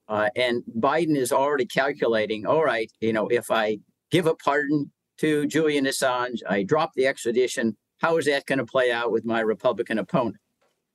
Uh, 0.09 0.31
and 0.35 0.63
Biden 0.79 1.17
is 1.17 1.31
already 1.31 1.67
calculating 1.67 2.47
all 2.47 2.65
right, 2.65 2.91
you 3.01 3.13
know, 3.13 3.29
if 3.29 3.51
I 3.51 3.81
give 4.11 4.27
a 4.27 4.35
pardon 4.35 4.93
to 5.19 5.47
Julian 5.47 5.85
Assange, 5.85 6.41
I 6.49 6.63
drop 6.63 6.93
the 6.95 7.07
extradition, 7.07 7.77
how 7.99 8.17
is 8.17 8.25
that 8.27 8.47
going 8.47 8.61
to 8.61 8.67
play 8.67 8.91
out 8.91 9.13
with 9.13 9.27
my 9.27 9.41
Republican 9.41 9.99
opponent? 9.99 10.37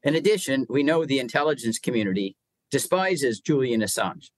In 0.03 0.15
addition, 0.15 0.65
we 0.69 0.81
know 0.81 1.05
the 1.05 1.19
intelligence 1.19 1.77
community 1.77 2.35
despises 2.71 3.39
Julian 3.39 3.81
Assange. 3.81 4.31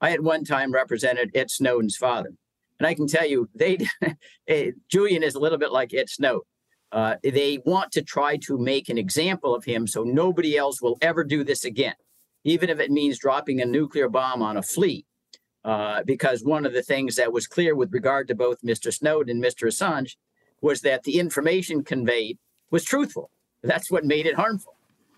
I 0.00 0.12
at 0.12 0.22
one 0.22 0.44
time 0.44 0.72
represented 0.72 1.32
Ed 1.34 1.50
Snowden's 1.50 1.96
father. 1.96 2.32
And 2.78 2.86
I 2.86 2.94
can 2.94 3.08
tell 3.08 3.26
you, 3.26 3.48
they 3.54 3.78
eh, 4.48 4.70
Julian 4.88 5.22
is 5.22 5.34
a 5.34 5.40
little 5.40 5.58
bit 5.58 5.72
like 5.72 5.92
Ed 5.92 6.08
Snowden. 6.08 6.42
Uh, 6.90 7.16
they 7.22 7.58
want 7.66 7.92
to 7.92 8.02
try 8.02 8.36
to 8.36 8.56
make 8.56 8.88
an 8.88 8.96
example 8.96 9.54
of 9.54 9.64
him 9.64 9.86
so 9.86 10.04
nobody 10.04 10.56
else 10.56 10.80
will 10.80 10.96
ever 11.02 11.22
do 11.22 11.44
this 11.44 11.64
again, 11.64 11.94
even 12.44 12.70
if 12.70 12.80
it 12.80 12.90
means 12.90 13.18
dropping 13.18 13.60
a 13.60 13.66
nuclear 13.66 14.08
bomb 14.08 14.40
on 14.42 14.56
a 14.56 14.62
fleet. 14.62 15.04
Uh, 15.64 16.02
because 16.04 16.44
one 16.44 16.64
of 16.64 16.72
the 16.72 16.82
things 16.82 17.16
that 17.16 17.32
was 17.32 17.46
clear 17.46 17.74
with 17.74 17.92
regard 17.92 18.28
to 18.28 18.34
both 18.34 18.62
Mr. 18.62 18.94
Snowden 18.94 19.36
and 19.36 19.44
Mr. 19.44 19.66
Assange 19.66 20.16
was 20.62 20.80
that 20.80 21.02
the 21.02 21.18
information 21.18 21.84
conveyed 21.84 22.38
was 22.70 22.84
truthful. 22.84 23.30
That's 23.62 23.90
what 23.90 24.04
made 24.04 24.26
it 24.26 24.36
harmful. 24.36 24.74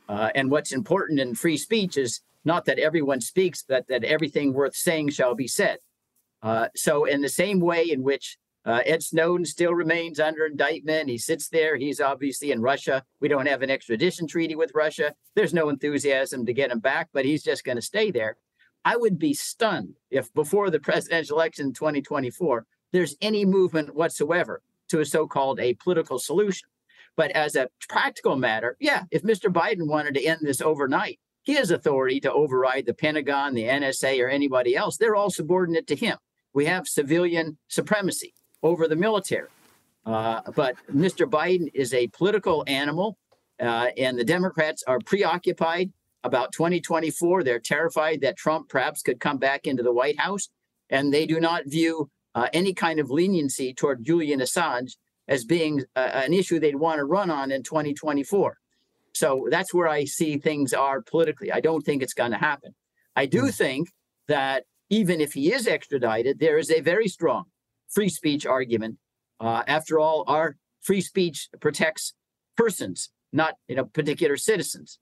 Uh, 0.09 0.31
and 0.35 0.51
what's 0.51 0.73
important 0.73 1.21
in 1.21 1.35
free 1.35 1.57
speech 1.57 1.97
is 1.97 2.21
not 2.45 2.65
that 2.65 2.79
everyone 2.79 3.21
speaks, 3.21 3.63
but 3.67 3.87
that 3.89 4.05
everything 4.05 4.53
worth 4.53 4.75
saying 4.75 5.11
shall 5.11 5.35
be 5.35 5.49
said. 5.49 5.79
Uh, 6.43 6.69
so, 6.75 7.05
in 7.05 7.21
the 7.21 7.29
same 7.29 7.61
way 7.61 7.91
in 7.91 8.03
which 8.03 8.39
uh, 8.65 8.81
Ed 8.85 9.03
Snowden 9.03 9.45
still 9.45 9.75
remains 9.75 10.21
under 10.21 10.47
indictment, 10.47 11.09
he 11.09 11.19
sits 11.19 11.49
there. 11.49 11.77
He's 11.77 12.01
obviously 12.01 12.51
in 12.51 12.61
Russia. 12.61 13.05
We 13.21 13.29
don't 13.29 13.49
have 13.49 13.63
an 13.63 13.71
extradition 13.71 14.27
treaty 14.27 14.55
with 14.55 14.73
Russia. 14.75 15.15
There's 15.35 15.55
no 15.55 15.69
enthusiasm 15.69 16.47
to 16.47 16.53
get 16.53 16.71
him 16.71 16.81
back, 16.81 17.09
but 17.13 17.25
he's 17.25 17.43
just 17.43 17.65
going 17.65 17.77
to 17.77 17.83
stay 17.83 18.11
there. 18.11 18.37
I 18.85 18.97
would 18.97 19.19
be 19.19 19.35
stunned 19.35 19.97
if 20.11 20.33
before 20.33 20.71
the 20.71 20.81
presidential 20.81 21.37
election 21.37 21.67
in 21.67 21.73
2024, 21.75 22.67
there's 22.93 23.17
any 23.21 23.45
movement 23.45 23.95
whatsoever 23.95 24.63
to 24.89 25.01
a 25.01 25.05
so 25.05 25.27
called 25.27 25.61
a 25.61 25.75
political 25.75 26.19
solution. 26.19 26.69
But 27.17 27.31
as 27.33 27.57
a 27.57 27.69
practical 27.89 28.37
matter, 28.37 28.77
yeah, 28.81 29.05
if 29.11 29.23
Mr. 29.23 29.53
Biden 29.53 29.87
wanted 29.87 30.15
to 30.15 30.25
end 30.25 30.41
this 30.43 30.61
overnight, 30.61 31.19
he 31.43 31.55
has 31.55 31.71
authority 31.71 32.21
to 32.21 32.33
override 32.33 32.87
the 32.87 32.95
Pentagon, 32.95 33.55
the 33.55 33.65
NSA, 33.65 34.23
or 34.23 34.29
anybody 34.29 34.77
else. 34.77 34.97
They're 34.97 35.17
all 35.17 35.31
subordinate 35.31 35.87
to 35.89 35.97
him. 35.97 36.19
We 36.53 36.67
have 36.67 36.87
civilian 36.87 37.59
supremacy 37.69 38.35
over 38.63 38.89
the 38.89 38.97
military. 38.97 39.49
Uh, 40.05 40.41
but 40.55 40.77
Mr. 40.93 41.29
Biden 41.29 41.71
is 41.75 41.95
a 41.95 42.09
political 42.09 42.65
animal, 42.67 43.17
uh, 43.61 43.89
and 43.97 44.19
the 44.19 44.25
Democrats 44.25 44.83
are 44.87 44.99
preoccupied 44.99 45.93
about 46.25 46.53
2024. 46.53 47.43
They're 47.43 47.59
terrified 47.59 48.21
that 48.23 48.37
Trump 48.37 48.69
perhaps 48.69 49.03
could 49.03 49.21
come 49.21 49.39
back 49.39 49.67
into 49.67 49.83
the 49.83 49.93
White 49.93 50.19
House, 50.19 50.49
and 50.89 51.13
they 51.13 51.27
do 51.27 51.41
not 51.41 51.63
view 51.67 52.11
uh, 52.35 52.49
any 52.53 52.73
kind 52.73 53.01
of 53.01 53.11
leniency 53.11 53.75
toward 53.75 54.05
Julian 54.05 54.41
Assange 54.41 54.97
as 55.29 55.45
being 55.45 55.85
uh, 55.97 56.11
an 56.13 56.33
issue 56.33 56.59
they'd 56.59 56.77
want 56.77 56.99
to 56.99 57.05
run 57.05 57.31
on 57.31 57.51
in 57.51 57.63
2024. 57.63 58.57
So 59.13 59.49
that's 59.51 59.75
where 59.75 59.89
I 59.89 60.05
see 60.05 60.39
things 60.39 60.73
are 60.73 61.03
politically. 61.03 61.53
I 61.53 61.61
don't 61.61 61.83
think 61.83 62.03
it's 62.03 62.15
going 62.15 62.31
to 62.31 62.39
happen. 62.39 62.75
I 63.17 63.27
do 63.27 63.45
mm. 63.45 63.55
think 63.55 63.89
that 64.29 64.65
even 64.89 65.21
if 65.21 65.33
he 65.33 65.53
is 65.53 65.67
extradited, 65.67 66.39
there 66.39 66.59
is 66.59 66.71
a 66.71 66.81
very 66.81 67.09
strong 67.09 67.45
free 67.89 68.09
speech 68.09 68.47
argument. 68.47 68.97
Uh, 69.41 69.63
after 69.67 69.99
all, 69.99 70.25
our 70.27 70.57
free 70.81 71.01
speech 71.01 71.49
protects 71.61 72.15
persons, 72.57 73.11
not 73.33 73.55
you 73.69 73.77
know 73.77 73.85
particular 73.85 74.37
citizens, 74.37 74.99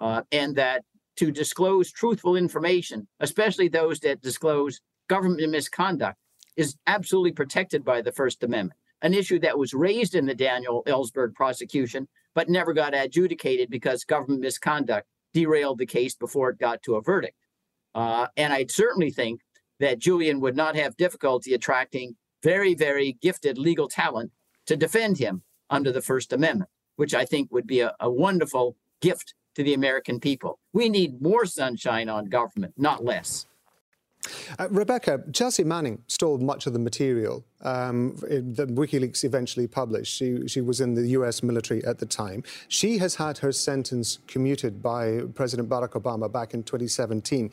uh, 0.00 0.22
and 0.32 0.56
that 0.56 0.84
to 1.16 1.30
disclose 1.30 1.92
truthful 1.92 2.36
information, 2.36 3.06
especially 3.20 3.68
those 3.68 4.00
that 4.00 4.22
disclose 4.22 4.80
government 5.08 5.50
misconduct, 5.50 6.16
is 6.56 6.76
absolutely 6.86 7.32
protected 7.32 7.84
by 7.84 8.00
the 8.00 8.12
First 8.12 8.42
Amendment. 8.42 8.78
An 9.02 9.14
issue 9.14 9.38
that 9.40 9.58
was 9.58 9.74
raised 9.74 10.14
in 10.14 10.26
the 10.26 10.34
Daniel 10.34 10.82
Ellsberg 10.86 11.34
prosecution 11.34 12.08
but 12.34 12.48
never 12.48 12.72
got 12.72 12.94
adjudicated 12.94 13.70
because 13.70 14.04
government 14.04 14.40
misconduct 14.40 15.06
derailed 15.34 15.78
the 15.78 15.86
case 15.86 16.14
before 16.14 16.50
it 16.50 16.58
got 16.58 16.82
to 16.82 16.96
a 16.96 17.02
verdict. 17.02 17.36
Uh, 17.94 18.26
and 18.36 18.52
I 18.52 18.66
certainly 18.68 19.10
think 19.10 19.40
that 19.80 19.98
Julian 19.98 20.40
would 20.40 20.56
not 20.56 20.76
have 20.76 20.96
difficulty 20.96 21.54
attracting 21.54 22.16
very, 22.42 22.74
very 22.74 23.18
gifted 23.20 23.58
legal 23.58 23.88
talent 23.88 24.30
to 24.66 24.76
defend 24.76 25.18
him 25.18 25.42
under 25.70 25.92
the 25.92 26.02
First 26.02 26.32
Amendment, 26.32 26.70
which 26.96 27.14
I 27.14 27.24
think 27.24 27.52
would 27.52 27.66
be 27.66 27.80
a, 27.80 27.94
a 28.00 28.10
wonderful 28.10 28.76
gift 29.00 29.34
to 29.54 29.62
the 29.62 29.74
American 29.74 30.20
people. 30.20 30.58
We 30.72 30.88
need 30.88 31.20
more 31.20 31.44
sunshine 31.44 32.08
on 32.08 32.26
government, 32.26 32.74
not 32.76 33.04
less. 33.04 33.46
Uh, 34.58 34.68
Rebecca, 34.70 35.22
Chelsea 35.32 35.64
Manning 35.64 36.02
stole 36.06 36.38
much 36.38 36.66
of 36.66 36.72
the 36.72 36.78
material 36.78 37.44
um, 37.62 38.16
that 38.20 38.74
WikiLeaks 38.74 39.24
eventually 39.24 39.66
published. 39.66 40.14
She, 40.14 40.46
she 40.46 40.60
was 40.60 40.80
in 40.80 40.94
the 40.94 41.08
US 41.08 41.42
military 41.42 41.84
at 41.84 41.98
the 41.98 42.06
time. 42.06 42.44
She 42.68 42.98
has 42.98 43.16
had 43.16 43.38
her 43.38 43.52
sentence 43.52 44.18
commuted 44.26 44.82
by 44.82 45.22
President 45.34 45.68
Barack 45.68 46.00
Obama 46.00 46.30
back 46.30 46.54
in 46.54 46.62
2017. 46.62 47.50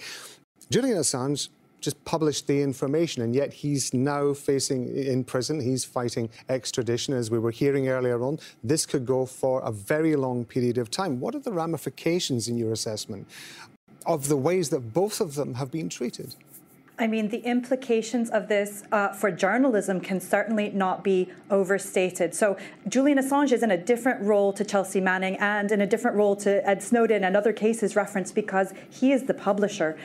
Julian 0.69 0.97
Assange 0.97 1.49
just 1.81 2.03
published 2.03 2.47
the 2.47 2.61
information, 2.61 3.23
and 3.23 3.33
yet 3.33 3.53
he's 3.53 3.93
now 3.93 4.33
facing 4.33 4.95
in 4.95 5.23
prison. 5.23 5.61
He's 5.61 5.85
fighting 5.85 6.29
extradition, 6.49 7.13
as 7.13 7.31
we 7.31 7.39
were 7.39 7.51
hearing 7.51 7.87
earlier 7.87 8.21
on. 8.21 8.37
This 8.63 8.85
could 8.85 9.05
go 9.05 9.25
for 9.25 9.61
a 9.61 9.71
very 9.71 10.15
long 10.17 10.45
period 10.45 10.77
of 10.77 10.91
time. 10.91 11.19
What 11.21 11.35
are 11.35 11.39
the 11.39 11.53
ramifications, 11.53 12.47
in 12.49 12.57
your 12.57 12.73
assessment, 12.73 13.27
of 14.05 14.27
the 14.27 14.37
ways 14.37 14.69
that 14.71 14.93
both 14.93 15.21
of 15.21 15.35
them 15.35 15.53
have 15.55 15.71
been 15.71 15.87
treated? 15.87 16.35
I 16.99 17.07
mean, 17.07 17.29
the 17.29 17.39
implications 17.39 18.29
of 18.29 18.49
this 18.49 18.83
uh, 18.91 19.13
for 19.13 19.31
journalism 19.31 20.01
can 20.01 20.19
certainly 20.19 20.69
not 20.71 21.01
be 21.01 21.29
overstated. 21.49 22.35
So, 22.35 22.57
Julian 22.89 23.17
Assange 23.17 23.53
is 23.53 23.63
in 23.63 23.71
a 23.71 23.77
different 23.77 24.21
role 24.21 24.51
to 24.51 24.65
Chelsea 24.65 24.99
Manning 24.99 25.37
and 25.37 25.71
in 25.71 25.79
a 25.79 25.87
different 25.87 26.17
role 26.17 26.35
to 26.37 26.67
Ed 26.67 26.83
Snowden 26.83 27.23
and 27.23 27.37
other 27.37 27.53
cases 27.53 27.95
referenced 27.95 28.35
because 28.35 28.73
he 28.89 29.13
is 29.13 29.23
the 29.23 29.33
publisher. 29.33 29.97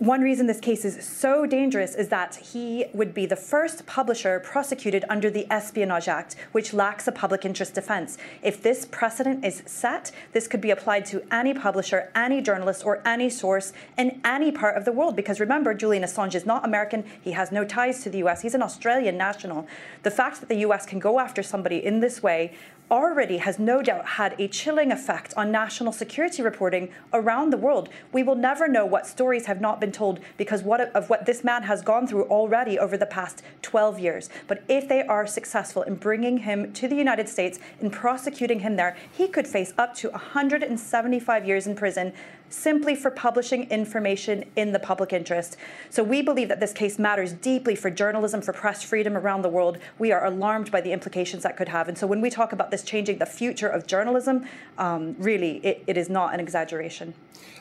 One 0.00 0.22
reason 0.22 0.46
this 0.46 0.60
case 0.60 0.86
is 0.86 1.06
so 1.06 1.44
dangerous 1.44 1.94
is 1.94 2.08
that 2.08 2.34
he 2.36 2.86
would 2.94 3.12
be 3.12 3.26
the 3.26 3.36
first 3.36 3.84
publisher 3.84 4.40
prosecuted 4.40 5.04
under 5.10 5.28
the 5.28 5.46
Espionage 5.52 6.08
Act, 6.08 6.36
which 6.52 6.72
lacks 6.72 7.06
a 7.06 7.12
public 7.12 7.44
interest 7.44 7.74
defense. 7.74 8.16
If 8.42 8.62
this 8.62 8.86
precedent 8.86 9.44
is 9.44 9.62
set, 9.66 10.10
this 10.32 10.48
could 10.48 10.62
be 10.62 10.70
applied 10.70 11.04
to 11.06 11.22
any 11.30 11.52
publisher, 11.52 12.10
any 12.14 12.40
journalist, 12.40 12.82
or 12.82 13.06
any 13.06 13.28
source 13.28 13.74
in 13.98 14.22
any 14.24 14.50
part 14.50 14.78
of 14.78 14.86
the 14.86 14.92
world. 14.92 15.16
Because 15.16 15.38
remember, 15.38 15.74
Julian 15.74 16.02
Assange 16.02 16.34
is 16.34 16.46
not 16.46 16.64
American, 16.64 17.04
he 17.20 17.32
has 17.32 17.52
no 17.52 17.66
ties 17.66 18.02
to 18.02 18.08
the 18.08 18.24
US, 18.24 18.40
he's 18.40 18.54
an 18.54 18.62
Australian 18.62 19.18
national. 19.18 19.68
The 20.02 20.10
fact 20.10 20.40
that 20.40 20.48
the 20.48 20.60
US 20.60 20.86
can 20.86 20.98
go 20.98 21.20
after 21.20 21.42
somebody 21.42 21.84
in 21.84 22.00
this 22.00 22.22
way 22.22 22.54
already 22.90 23.38
has 23.38 23.58
no 23.58 23.82
doubt 23.82 24.06
had 24.06 24.34
a 24.38 24.48
chilling 24.48 24.90
effect 24.90 25.32
on 25.36 25.52
national 25.52 25.92
security 25.92 26.42
reporting 26.42 26.90
around 27.12 27.50
the 27.50 27.56
world. 27.56 27.88
We 28.12 28.22
will 28.22 28.34
never 28.34 28.68
know 28.68 28.84
what 28.84 29.06
stories 29.06 29.46
have 29.46 29.60
not 29.60 29.80
been 29.80 29.92
told 29.92 30.20
because 30.36 30.62
what, 30.62 30.80
of 30.94 31.08
what 31.08 31.26
this 31.26 31.44
man 31.44 31.62
has 31.64 31.82
gone 31.82 32.06
through 32.06 32.24
already 32.24 32.78
over 32.78 32.96
the 32.96 33.06
past 33.06 33.42
12 33.62 33.98
years. 33.98 34.28
But 34.48 34.64
if 34.68 34.88
they 34.88 35.02
are 35.02 35.26
successful 35.26 35.82
in 35.82 35.94
bringing 35.94 36.38
him 36.38 36.72
to 36.72 36.88
the 36.88 36.96
United 36.96 37.28
States, 37.28 37.58
in 37.80 37.90
prosecuting 37.90 38.60
him 38.60 38.76
there, 38.76 38.96
he 39.12 39.28
could 39.28 39.46
face 39.46 39.72
up 39.78 39.94
to 39.96 40.10
175 40.10 41.46
years 41.46 41.66
in 41.66 41.74
prison 41.76 42.12
simply 42.50 42.94
for 42.94 43.10
publishing 43.10 43.70
information 43.70 44.44
in 44.56 44.72
the 44.72 44.78
public 44.78 45.12
interest. 45.12 45.56
So 45.88 46.02
we 46.02 46.20
believe 46.20 46.48
that 46.48 46.60
this 46.60 46.72
case 46.72 46.98
matters 46.98 47.32
deeply 47.32 47.74
for 47.74 47.90
journalism, 47.90 48.42
for 48.42 48.52
press 48.52 48.82
freedom 48.82 49.16
around 49.16 49.42
the 49.42 49.48
world. 49.48 49.78
We 49.98 50.12
are 50.12 50.24
alarmed 50.24 50.70
by 50.70 50.80
the 50.80 50.92
implications 50.92 51.42
that 51.44 51.56
could 51.56 51.68
have. 51.68 51.88
And 51.88 51.96
so 51.96 52.06
when 52.06 52.20
we 52.20 52.28
talk 52.28 52.52
about 52.52 52.70
this 52.70 52.82
changing 52.82 53.18
the 53.18 53.26
future 53.26 53.68
of 53.68 53.86
journalism, 53.86 54.44
um, 54.76 55.16
really, 55.18 55.58
it, 55.58 55.84
it 55.86 55.96
is 55.96 56.10
not 56.10 56.34
an 56.34 56.40
exaggeration. 56.40 57.14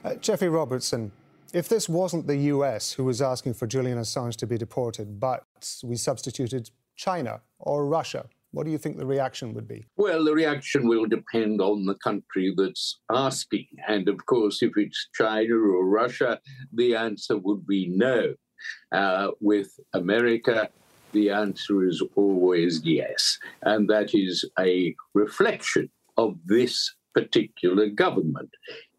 Uh, 0.04 0.16
Geoffrey 0.16 0.50
Robertson, 0.50 1.12
if 1.54 1.70
this 1.70 1.88
wasn't 1.88 2.28
the 2.28 2.38
US 2.38 2.94
who 2.94 3.04
was 3.04 3.22
asking 3.22 3.54
for 3.54 3.68
Julian 3.68 3.98
Assange 3.98 4.36
to 4.38 4.48
be 4.48 4.58
deported, 4.58 5.20
but 5.20 5.46
we 5.84 5.96
substituted 5.96 6.70
China 6.96 7.42
or 7.60 7.86
Russia, 7.86 8.28
what 8.52 8.66
do 8.66 8.72
you 8.72 8.78
think 8.78 8.98
the 8.98 9.06
reaction 9.06 9.54
would 9.54 9.68
be? 9.68 9.86
Well, 9.96 10.24
the 10.24 10.34
reaction 10.34 10.88
will 10.88 11.06
depend 11.06 11.62
on 11.62 11.86
the 11.86 11.96
country 11.96 12.54
that's 12.56 13.00
asking. 13.12 13.68
And 13.88 14.10
of 14.10 14.26
course, 14.26 14.64
if 14.64 14.72
it's 14.76 15.10
China 15.14 15.56
or 15.56 15.86
Russia, 15.86 16.40
the 16.74 16.96
answer 16.96 17.38
would 17.38 17.68
be 17.68 17.88
no. 17.90 18.34
Uh, 18.92 19.32
with 19.40 19.70
America, 19.94 20.70
the 21.12 21.30
answer 21.30 21.86
is 21.86 22.02
always 22.16 22.82
yes. 22.84 23.38
And 23.64 23.90
that 23.90 24.14
is 24.14 24.50
a 24.60 24.96
reflection 25.14 25.90
of 26.18 26.36
this 26.46 26.94
particular 27.14 27.88
government. 27.88 28.50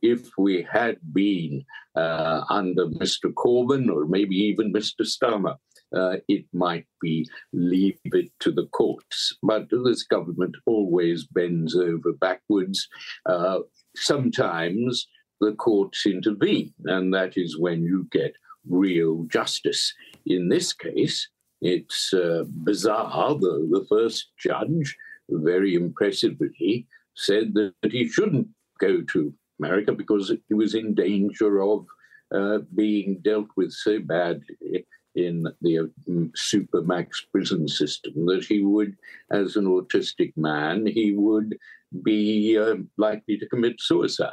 If 0.02 0.30
we 0.38 0.66
had 0.71 0.97
been 1.12 1.64
uh, 1.95 2.42
under 2.49 2.87
Mr. 2.87 3.33
Corbyn 3.33 3.90
or 3.92 4.07
maybe 4.07 4.37
even 4.37 4.73
Mr. 4.73 5.02
Starmer, 5.02 5.57
uh, 5.95 6.17
it 6.29 6.45
might 6.53 6.87
be 7.01 7.29
leave 7.53 7.99
it 8.05 8.31
to 8.41 8.51
the 8.51 8.67
courts. 8.67 9.37
But 9.43 9.69
this 9.71 10.03
government 10.05 10.57
always 10.67 11.25
bends 11.25 11.77
over 11.77 12.13
backwards. 12.13 12.89
Uh, 13.27 13.61
sometimes 13.97 15.07
the 15.41 15.53
courts 15.53 16.07
intervene, 16.07 16.73
and 16.85 17.13
that 17.15 17.37
is 17.37 17.59
when 17.59 17.83
you 17.83 18.07
get 18.11 18.35
real 18.69 19.25
justice. 19.25 19.93
In 20.27 20.49
this 20.49 20.73
case, 20.73 21.29
it's 21.61 22.13
uh, 22.13 22.45
bizarre. 22.47 23.35
The, 23.35 23.69
the 23.71 23.87
first 23.89 24.31
judge, 24.39 24.97
very 25.29 25.75
impressively, 25.75 26.87
said 27.15 27.55
that, 27.55 27.75
that 27.83 27.93
he 27.93 28.09
shouldn't 28.09 28.49
go 28.79 29.03
to 29.13 29.35
America 29.59 29.93
because 29.93 30.33
he 30.49 30.55
was 30.55 30.75
in 30.75 30.95
danger 30.95 31.63
of 31.63 31.87
uh, 32.35 32.59
being 32.75 33.21
dealt 33.23 33.49
with 33.57 33.73
so 33.73 33.99
badly 33.99 34.87
in 35.14 35.47
the 35.61 35.79
um, 35.79 36.33
supermax 36.37 37.09
prison 37.33 37.67
system 37.69 38.26
that 38.26 38.45
he 38.45 38.62
would, 38.62 38.97
as 39.31 39.57
an 39.57 39.64
autistic 39.64 40.33
man, 40.37 40.87
he 40.87 41.12
would 41.12 41.57
be 42.02 42.56
uh, 42.58 42.76
likely 42.97 43.37
to 43.39 43.49
commit 43.49 43.80
suicide. 43.80 44.32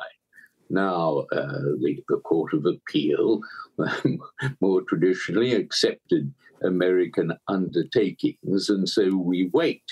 Now, 0.69 1.25
uh, 1.31 1.61
the, 1.79 2.03
the, 2.09 2.17
Court 2.17 2.53
of 2.53 2.65
Appeal 2.65 3.39
more 4.61 4.81
traditionally 4.81 5.53
accepted 5.53 6.33
American 6.61 7.31
undertakings, 7.47 8.69
and 8.69 8.87
so 8.87 9.15
we 9.15 9.49
wait 9.53 9.83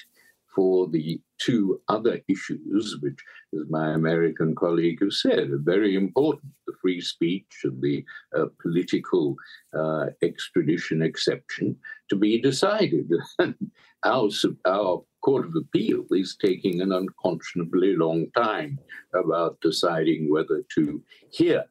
for 0.55 0.87
the 0.87 1.19
two 1.37 1.81
other 1.89 2.21
issues, 2.29 2.97
which, 3.01 3.19
as 3.53 3.69
my 3.69 3.91
American 3.93 4.55
colleague 4.55 4.99
has 5.01 5.21
said, 5.21 5.51
are 5.51 5.59
very 5.59 5.95
important 5.95 6.53
the 6.65 6.73
free 6.81 7.01
speech 7.01 7.61
and 7.63 7.81
the 7.81 8.03
uh, 8.37 8.45
political 8.61 9.35
uh, 9.77 10.05
extradition 10.23 11.01
exception 11.01 11.75
to 12.09 12.15
be 12.15 12.39
decided. 12.39 13.11
our, 14.05 14.29
our 14.65 15.03
Court 15.21 15.45
of 15.45 15.55
Appeal 15.55 16.05
is 16.11 16.37
taking 16.39 16.81
an 16.81 16.91
unconscionably 16.91 17.95
long 17.95 18.27
time 18.35 18.79
about 19.13 19.59
deciding 19.61 20.31
whether 20.31 20.63
to 20.75 21.03
hear 21.31 21.65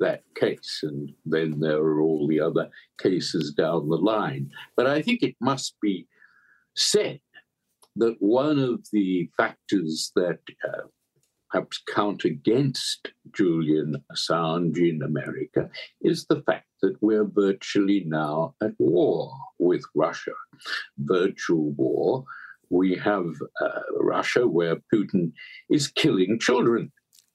that 0.00 0.22
case. 0.34 0.80
And 0.82 1.12
then 1.24 1.60
there 1.60 1.78
are 1.78 2.00
all 2.00 2.26
the 2.26 2.40
other 2.40 2.68
cases 2.98 3.52
down 3.52 3.88
the 3.88 3.96
line. 3.96 4.50
But 4.76 4.86
I 4.86 5.02
think 5.02 5.22
it 5.22 5.36
must 5.40 5.76
be 5.80 6.08
said 6.74 7.20
that 7.96 8.16
one 8.18 8.58
of 8.58 8.86
the 8.92 9.28
factors 9.36 10.10
that 10.16 10.40
uh, 10.66 10.82
perhaps 11.50 11.80
count 11.94 12.24
against 12.24 13.12
Julian 13.32 14.02
Assange 14.12 14.76
in 14.78 15.02
America 15.02 15.70
is 16.02 16.26
the 16.26 16.42
fact 16.42 16.66
that 16.82 16.96
we're 17.00 17.24
virtually 17.24 18.02
now 18.06 18.54
at 18.62 18.72
war 18.78 19.32
with 19.58 19.84
Russia, 19.94 20.32
virtual 20.98 21.70
war. 21.72 22.24
We 22.70 22.96
have 22.96 23.26
uh, 23.60 23.80
Russia 24.00 24.48
where 24.48 24.76
Putin 24.92 25.32
is 25.70 25.86
killing 25.86 26.40
children 26.40 26.90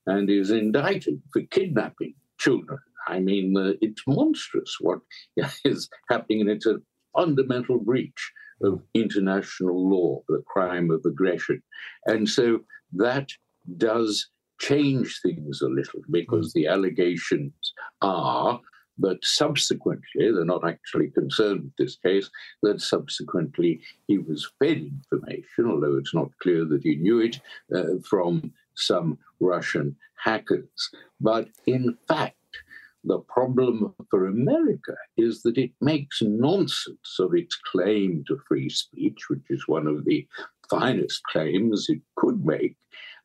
and 0.06 0.30
is 0.30 0.52
indicted 0.52 1.22
for 1.32 1.44
kidnapping 1.44 2.16
children. 2.40 2.80
I 3.08 3.20
mean, 3.20 3.56
uh, 3.56 3.74
it's 3.82 4.04
monstrous 4.06 4.76
what 4.82 5.00
is 5.64 5.90
happening, 6.10 6.42
and 6.42 6.50
it's 6.50 6.66
a 6.66 6.82
fundamental 7.16 7.80
breach 7.80 8.32
of 8.62 8.82
international 8.94 9.90
law, 9.90 10.22
the 10.28 10.44
crime 10.48 10.92
of 10.92 11.04
aggression. 11.06 11.62
And 12.06 12.28
so 12.28 12.60
that 12.94 13.30
does 13.78 14.30
change 14.60 15.20
things 15.22 15.62
a 15.62 15.68
little 15.68 16.02
because 16.10 16.54
the 16.54 16.68
allegations 16.68 17.54
are 18.02 18.60
that 19.00 19.24
subsequently, 19.24 20.32
they're 20.32 20.44
not 20.44 20.68
actually 20.68 21.10
concerned 21.12 21.64
with 21.64 21.76
this 21.78 21.96
case, 21.98 22.30
that 22.64 22.82
subsequently 22.82 23.80
he 24.08 24.18
was 24.18 24.52
fed 24.60 24.78
information, 24.78 25.68
although 25.68 25.98
it's 25.98 26.14
not 26.14 26.30
clear 26.42 26.66
that 26.66 26.84
he 26.84 26.98
knew 26.98 27.20
it, 27.20 27.40
uh, 27.74 27.98
from 28.04 28.52
some 28.76 29.18
Russian 29.40 29.96
hackers. 30.16 30.90
But 31.22 31.48
in 31.66 31.98
fact, 32.08 32.36
the 33.04 33.20
problem 33.20 33.94
for 34.10 34.28
America 34.28 34.96
is 35.18 35.42
that 35.44 35.58
it 35.58 35.72
makes 35.82 36.22
nonsense 36.22 37.18
of 37.20 37.34
its 37.34 37.56
claim 37.72 38.24
to 38.28 38.40
free 38.48 38.70
speech, 38.70 39.30
which 39.30 39.44
is 39.50 39.68
one 39.68 39.88
of 39.88 40.06
the 40.06 40.28
finest 40.70 41.22
claims 41.24 41.88
it 41.90 42.02
could 42.16 42.46
make. 42.46 42.76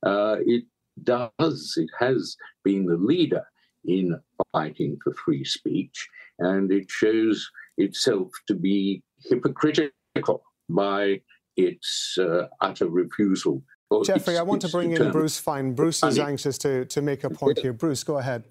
Uh, 0.05 0.37
it 0.41 0.65
does, 1.03 1.75
it 1.77 1.91
has 1.99 2.37
been 2.63 2.87
the 2.87 2.97
leader 2.97 3.45
in 3.85 4.19
fighting 4.53 4.97
for 5.03 5.13
free 5.15 5.45
speech, 5.45 6.09
and 6.39 6.71
it 6.71 6.91
shows 6.91 7.51
itself 7.77 8.31
to 8.47 8.55
be 8.55 9.03
hypocritical 9.25 10.43
by 10.69 11.21
its 11.57 12.17
uh, 12.19 12.47
utter 12.61 12.89
refusal. 12.89 13.63
Geoffrey, 14.05 14.39
I 14.39 14.43
want 14.43 14.63
to 14.63 14.69
bring 14.69 14.93
in 14.93 15.13
Bruce 15.13 15.39
Fein. 15.39 15.75
Bruce 15.75 16.03
is 16.03 16.19
anxious 16.19 16.59
to, 16.59 16.85
to 16.87 17.03
make 17.03 17.23
a 17.23 17.31
point 17.31 17.59
here. 17.59 17.73
Bruce, 17.73 18.03
go 18.03 18.19
ahead. 18.19 18.45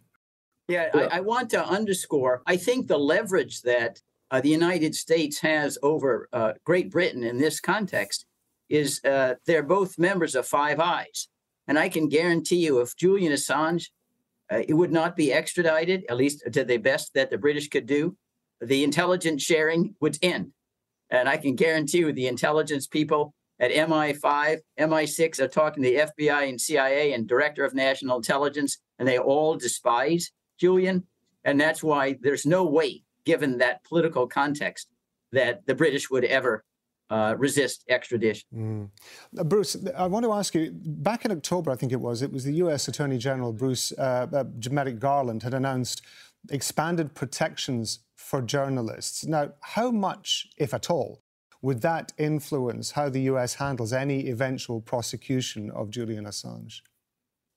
Yeah, 0.68 0.90
yeah. 0.94 1.02
I, 1.12 1.18
I, 1.18 1.20
want 1.20 1.50
to 1.52 1.66
underscore. 1.66 2.42
I 2.46 2.56
think 2.56 2.88
the 2.88 2.98
leverage 2.98 3.62
that 3.64 4.00
uh, 4.32 4.40
the 4.40 4.50
United 4.50 4.96
States 4.96 5.40
has 5.40 5.78
over 5.84 6.30
uh, 6.32 6.54
Great 6.64 6.90
Britain 6.90 7.24
in 7.24 7.38
this 7.38 7.60
context 7.60 8.26
is 8.70 9.04
uh, 9.04 9.36
they're 9.46 9.64
both 9.64 10.00
members 10.00 10.36
of 10.36 10.48
Five 10.48 10.80
Eyes, 10.80 11.28
and 11.68 11.78
I 11.78 11.90
can 11.90 12.08
guarantee 12.08 12.64
you, 12.66 12.80
if 12.80 12.96
Julian 12.96 13.34
Assange 13.34 13.90
uh, 14.52 14.62
it 14.68 14.74
would 14.74 14.92
not 14.92 15.16
be 15.16 15.34
extradited, 15.34 16.06
at 16.10 16.18
least 16.18 16.44
to 16.52 16.64
the 16.64 16.78
best 16.78 17.14
that 17.14 17.30
the 17.30 17.38
British 17.38 17.70
could 17.70 17.86
do, 17.86 18.16
the 18.62 18.84
intelligence 18.84 19.44
sharing 19.44 19.96
would 20.00 20.18
end, 20.22 20.52
and 21.10 21.28
I 21.28 21.38
can 21.38 21.56
guarantee 21.56 22.00
you, 22.00 22.14
the 22.14 22.28
intelligence 22.28 22.88
people 22.88 23.34
at 23.60 23.72
MI5, 23.72 24.60
MI6 24.80 25.40
are 25.40 25.48
talking 25.48 25.84
to 25.84 25.90
the 25.90 26.24
FBI 26.26 26.50
and 26.50 26.60
CIA 26.60 27.14
and 27.14 27.28
Director 27.28 27.66
of 27.66 27.74
National 27.74 28.18
Intelligence, 28.18 28.78
and 28.98 29.08
they 29.08 29.20
all 29.20 29.56
despise 29.56 30.32
Julian. 30.60 31.04
And 31.44 31.60
that's 31.60 31.84
why 31.84 32.18
there's 32.22 32.46
no 32.46 32.66
way, 32.66 33.04
given 33.26 33.58
that 33.58 33.84
political 33.84 34.28
context, 34.28 34.88
that 35.32 35.66
the 35.66 35.76
British 35.76 36.10
would 36.10 36.24
ever 36.24 36.64
uh, 37.10 37.36
resist 37.38 37.84
extradition. 37.90 38.48
Mm. 38.56 38.90
Uh, 39.38 39.44
Bruce, 39.44 39.76
I 39.96 40.08
want 40.08 40.26
to 40.26 40.32
ask 40.32 40.56
you 40.56 40.72
back 40.74 41.26
in 41.26 41.32
October, 41.32 41.72
I 41.72 41.76
think 41.76 41.92
it 41.92 42.00
was, 42.00 42.22
it 42.22 42.32
was 42.32 42.44
the 42.44 42.54
US 42.54 42.88
Attorney 42.88 43.18
General 43.18 43.54
Bruce 43.54 43.92
uh, 43.98 44.28
uh, 44.34 44.44
Merrick 44.72 45.00
Garland 45.00 45.44
had 45.44 45.54
announced 45.54 46.02
expanded 46.50 47.14
protections 47.14 48.00
for 48.16 48.42
journalists. 48.42 49.26
Now, 49.26 49.52
how 49.62 49.92
much, 49.92 50.48
if 50.58 50.74
at 50.74 50.90
all, 50.90 51.22
would 51.62 51.82
that 51.82 52.12
influence 52.18 52.92
how 52.92 53.10
the 53.10 53.22
US 53.22 53.56
handles 53.56 53.94
any 53.94 54.30
eventual 54.30 54.82
prosecution 54.82 55.72
of 55.72 55.90
Julian 55.90 56.26
Assange? 56.26 56.82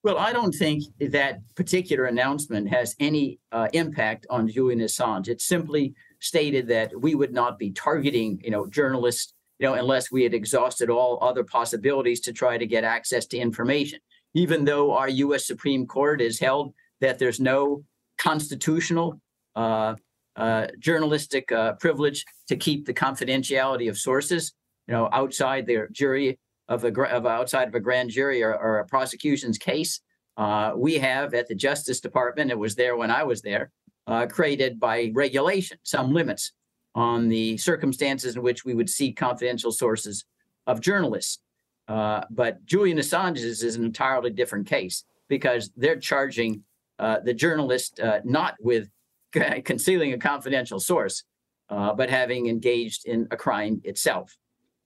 Well, 0.07 0.19
I 0.19 0.33
don't 0.33 0.55
think 0.55 0.85
that 1.01 1.41
particular 1.57 2.05
announcement 2.05 2.69
has 2.69 2.95
any 3.01 3.41
uh, 3.51 3.67
impact 3.73 4.25
on 4.31 4.47
Julian 4.47 4.79
Assange. 4.79 5.27
It 5.27 5.41
simply 5.41 5.95
stated 6.21 6.69
that 6.69 6.93
we 7.01 7.17
would 7.17 7.33
not 7.33 7.59
be 7.59 7.73
targeting, 7.73 8.41
you 8.45 8.53
know, 8.53 8.69
journalists, 8.69 9.35
you 9.59 9.67
know, 9.67 9.75
unless 9.75 10.13
we 10.13 10.23
had 10.23 10.33
exhausted 10.33 10.91
all 10.91 11.19
other 11.21 11.43
possibilities 11.43 12.21
to 12.21 12.33
try 12.33 12.57
to 12.57 12.67
get 12.69 12.85
access 12.85 13.27
to 13.27 13.37
information. 13.37 13.99
Even 14.33 14.65
though 14.65 14.93
our 14.93 15.09
U.S. 15.09 15.45
Supreme 15.45 15.89
Court 15.89 16.21
has 16.21 16.39
held 16.39 16.73
that 17.01 17.19
there's 17.19 17.41
no 17.41 17.83
constitutional 18.17 19.21
uh, 19.57 19.97
uh, 20.37 20.69
journalistic 20.79 21.51
uh, 21.51 21.73
privilege 21.81 22.25
to 22.47 22.55
keep 22.55 22.87
the 22.87 22.95
confidentiality 22.95 23.89
of 23.89 23.99
sources, 23.99 24.53
you 24.87 24.95
know, 24.95 25.09
outside 25.13 25.67
their 25.67 25.89
jury 25.89 26.39
of 26.69 26.85
a 26.85 27.03
of 27.05 27.27
outside 27.27 27.69
of 27.69 27.75
a 27.75 27.81
grand 27.81 28.11
jury 28.11 28.43
or, 28.43 28.55
or 28.55 28.79
a 28.79 28.87
prosecution's 28.87 29.59
case. 29.59 30.01
Uh, 30.37 30.73
we 30.77 30.95
have 30.95 31.33
at 31.35 31.49
the 31.49 31.55
Justice 31.55 32.01
Department, 32.01 32.51
it 32.51 32.59
was 32.59 32.75
there 32.75 32.97
when 32.97 33.11
I 33.11 33.23
was 33.23 33.41
there, 33.41 33.71
uh, 34.07 34.27
created 34.27 34.79
by 34.79 35.11
regulation 35.15 35.79
some 35.83 36.13
limits 36.13 36.53
on 36.95 37.29
the 37.29 37.57
circumstances 37.57 38.37
in 38.37 38.43
which 38.43 38.65
we 38.65 38.75
would 38.75 38.91
seek 38.91 39.17
confidential 39.17 39.73
sources 39.73 40.25
of 40.67 40.81
journalists. 40.81 41.41
Uh, 41.89 42.23
but 42.31 42.65
Julian 42.65 42.99
Assange's 42.99 43.63
is 43.63 43.77
an 43.77 43.85
entirely 43.85 44.31
different 44.31 44.67
case 44.67 45.05
because 45.29 45.71
they're 45.77 45.99
charging 45.99 46.63
uh, 46.99 47.21
the 47.21 47.35
journalist 47.35 48.01
uh, 48.01 48.21
not 48.25 48.55
with 48.61 48.89
concealing 49.65 50.13
a 50.13 50.19
confidential 50.19 50.81
source, 50.81 51.23
uh, 51.69 51.93
but 51.93 52.11
having 52.11 52.47
engaged 52.47 53.07
in 53.07 53.29
a 53.31 53.37
crime 53.37 53.81
itself. 53.85 54.37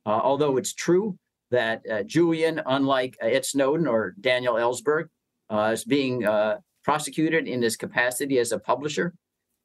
although 0.07 0.57
it's 0.57 0.75
true 0.75 1.17
that 1.51 1.83
uh, 1.91 2.03
Julian, 2.03 2.61
unlike 2.67 3.17
uh, 3.23 3.27
Ed 3.27 3.45
Snowden 3.45 3.87
or 3.87 4.15
Daniel 4.21 4.55
Ellsberg, 4.55 5.09
uh, 5.51 5.71
is 5.73 5.85
being 5.85 6.25
uh, 6.25 6.59
prosecuted 6.85 7.49
in 7.49 7.63
his 7.63 7.77
capacity 7.77 8.39
as 8.39 8.53
a 8.53 8.59
publisher. 8.59 9.15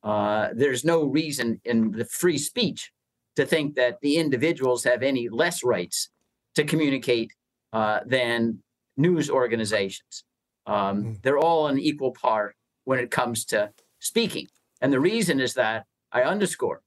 Uh, 0.03 0.49
there's 0.53 0.83
no 0.83 1.03
reason 1.03 1.59
in 1.65 1.91
the 1.91 2.05
free 2.05 2.37
speech 2.37 2.91
to 3.35 3.45
think 3.45 3.75
that 3.75 3.99
the 4.01 4.17
individuals 4.17 4.83
have 4.83 5.03
any 5.03 5.29
less 5.29 5.63
rights 5.63 6.09
to 6.55 6.63
communicate 6.63 7.31
uh, 7.73 7.99
than 8.05 8.59
news 8.97 9.29
organizations. 9.29 10.23
Um, 10.65 11.03
mm. 11.03 11.21
They're 11.21 11.37
all 11.37 11.65
on 11.65 11.79
equal 11.79 12.11
par 12.11 12.55
when 12.85 12.99
it 12.99 13.11
comes 13.11 13.45
to 13.45 13.71
speaking. 13.99 14.47
And 14.81 14.91
the 14.93 14.99
reason 14.99 15.39
is 15.39 15.53
that 15.55 15.85
I 16.11 16.21
underscore 16.21 16.81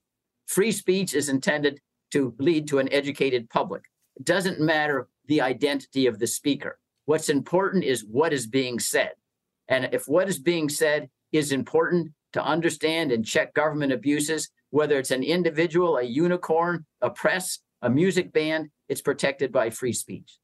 free 0.46 0.72
speech 0.72 1.14
is 1.14 1.28
intended 1.28 1.80
to 2.12 2.34
lead 2.38 2.66
to 2.68 2.78
an 2.78 2.90
educated 2.92 3.50
public. 3.50 3.84
It 4.18 4.24
doesn't 4.24 4.61
matter 4.61 5.09
the 5.26 5.40
identity 5.40 6.07
of 6.07 6.18
the 6.18 6.26
speaker. 6.26 6.78
What's 7.04 7.28
important 7.28 7.85
is 7.85 8.04
what 8.04 8.33
is 8.33 8.46
being 8.46 8.78
said. 8.78 9.12
And 9.68 9.88
if 9.92 10.09
what 10.09 10.28
is 10.28 10.38
being 10.38 10.68
said 10.68 11.09
is 11.33 11.52
important 11.52 12.12
to 12.33 12.44
understand 12.44 13.12
and 13.12 13.24
check 13.24 13.54
government 13.54 13.92
abuses, 13.92 14.50
whether 14.70 14.98
it's 14.98 15.11
an 15.11 15.22
individual, 15.22 15.98
a 15.98 16.02
unicorn, 16.02 16.85
a 17.00 17.11
press, 17.11 17.61
a 17.81 17.88
music 17.88 18.33
band, 18.33 18.70
it's 18.88 19.00
protected 19.00 19.52
by 19.52 19.70
free 19.70 19.92
speech. 19.92 20.38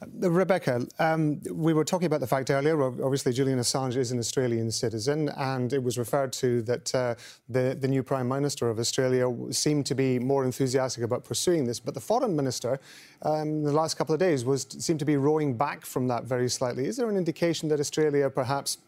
Uh, 0.00 0.30
Rebecca, 0.30 0.86
um, 0.98 1.40
we 1.52 1.72
were 1.72 1.84
talking 1.84 2.06
about 2.06 2.20
the 2.20 2.26
fact 2.26 2.50
earlier. 2.50 2.80
Obviously, 2.82 3.32
Julian 3.32 3.58
Assange 3.58 3.96
is 3.96 4.12
an 4.12 4.18
Australian 4.18 4.70
citizen, 4.70 5.28
and 5.36 5.72
it 5.72 5.82
was 5.82 5.98
referred 5.98 6.32
to 6.34 6.62
that 6.62 6.94
uh, 6.94 7.14
the, 7.48 7.76
the 7.78 7.88
new 7.88 8.02
Prime 8.02 8.28
Minister 8.28 8.68
of 8.68 8.78
Australia 8.78 9.28
seemed 9.50 9.86
to 9.86 9.94
be 9.94 10.18
more 10.18 10.44
enthusiastic 10.44 11.04
about 11.04 11.24
pursuing 11.24 11.64
this. 11.64 11.80
But 11.80 11.94
the 11.94 12.00
Foreign 12.00 12.36
Minister, 12.36 12.78
um, 13.22 13.62
the 13.62 13.72
last 13.72 13.94
couple 13.94 14.14
of 14.14 14.20
days, 14.20 14.44
was 14.44 14.66
seemed 14.78 14.98
to 15.00 15.04
be 15.04 15.16
rowing 15.16 15.56
back 15.56 15.84
from 15.84 16.06
that 16.08 16.24
very 16.24 16.48
slightly. 16.48 16.86
Is 16.86 16.96
there 16.96 17.08
an 17.08 17.16
indication 17.16 17.68
that 17.70 17.80
Australia 17.80 18.30
perhaps 18.30 18.78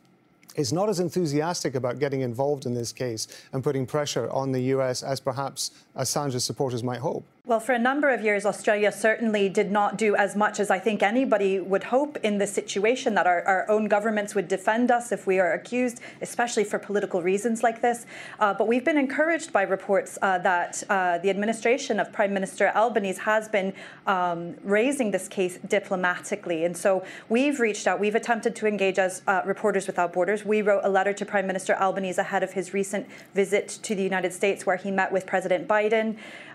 is 0.57 0.73
not 0.73 0.88
as 0.88 1.01
enthusiastic 1.01 1.75
about 1.75 1.99
getting 1.99 2.23
involved 2.23 2.66
in 2.66 2.75
this 2.75 2.93
case 2.93 3.29
and 3.53 3.62
putting 3.62 3.87
pressure 3.87 4.29
on 4.31 4.53
the 4.53 4.61
US 4.75 5.03
as 5.03 5.21
perhaps 5.21 5.71
Assange's 5.96 6.44
supporters 6.44 6.83
might 6.83 7.00
hope? 7.00 7.24
Well, 7.46 7.59
for 7.59 7.72
a 7.72 7.79
number 7.81 8.11
of 8.11 8.22
years, 8.22 8.46
Australia 8.46 8.92
certainly 8.92 9.48
did 9.48 9.72
not 9.72 9.98
do 9.98 10.14
as 10.14 10.37
much 10.37 10.61
as 10.61 10.70
I 10.70 10.79
think 10.79 11.03
anybody 11.03 11.59
would 11.59 11.83
hope 11.83 12.16
in 12.22 12.38
this 12.38 12.53
situation 12.53 13.14
that 13.14 13.26
our, 13.26 13.42
our 13.42 13.68
own 13.68 13.88
governments 13.88 14.37
would 14.37 14.46
defend 14.46 14.92
us 14.92 15.11
if 15.11 15.26
we 15.26 15.40
are 15.40 15.55
accused, 15.55 16.00
especially 16.20 16.62
for 16.62 16.79
political 16.79 17.22
reasons 17.22 17.64
like 17.64 17.81
this. 17.81 18.07
Uh, 18.38 18.55
but 18.55 18.68
we've 18.68 18.85
been 18.85 18.98
encouraged 18.98 19.53
by 19.53 19.62
reports 19.62 20.16
uh, 20.22 20.38
that 20.38 20.81
uh, 20.90 21.18
the 21.18 21.31
administration 21.31 21.98
of 21.98 22.12
Prime 22.12 22.33
Minister 22.33 22.68
Albanese 22.68 23.22
has 23.22 23.48
been 23.48 23.72
um, 24.07 24.55
raising 24.62 25.11
this 25.11 25.26
case 25.26 25.59
diplomatically. 25.66 26.64
And 26.66 26.76
so 26.76 27.05
we've 27.29 27.59
reached 27.59 27.88
out, 27.88 27.98
we've 27.98 28.14
attempted 28.14 28.55
to 28.57 28.68
engage 28.68 28.98
as 28.98 29.22
uh, 29.26 29.42
Reporters 29.44 29.88
Without 29.88 30.12
Borders. 30.12 30.44
We 30.44 30.62
wrote 30.62 30.83
a 30.85 30.88
letter 30.88 31.14
to 31.14 31.26
Prime 31.26 31.48
Minister 31.48 31.74
Albanese 31.74 32.20
ahead 32.20 32.44
of 32.44 32.53
his 32.53 32.72
recent 32.72 33.09
visit 33.35 33.68
to 33.83 33.96
the 33.96 34.05
United 34.05 34.33
States, 34.33 34.64
where 34.64 34.76
he 34.76 34.92
met 34.92 35.11
with 35.11 35.26
President 35.26 35.66
Biden. 35.66 35.80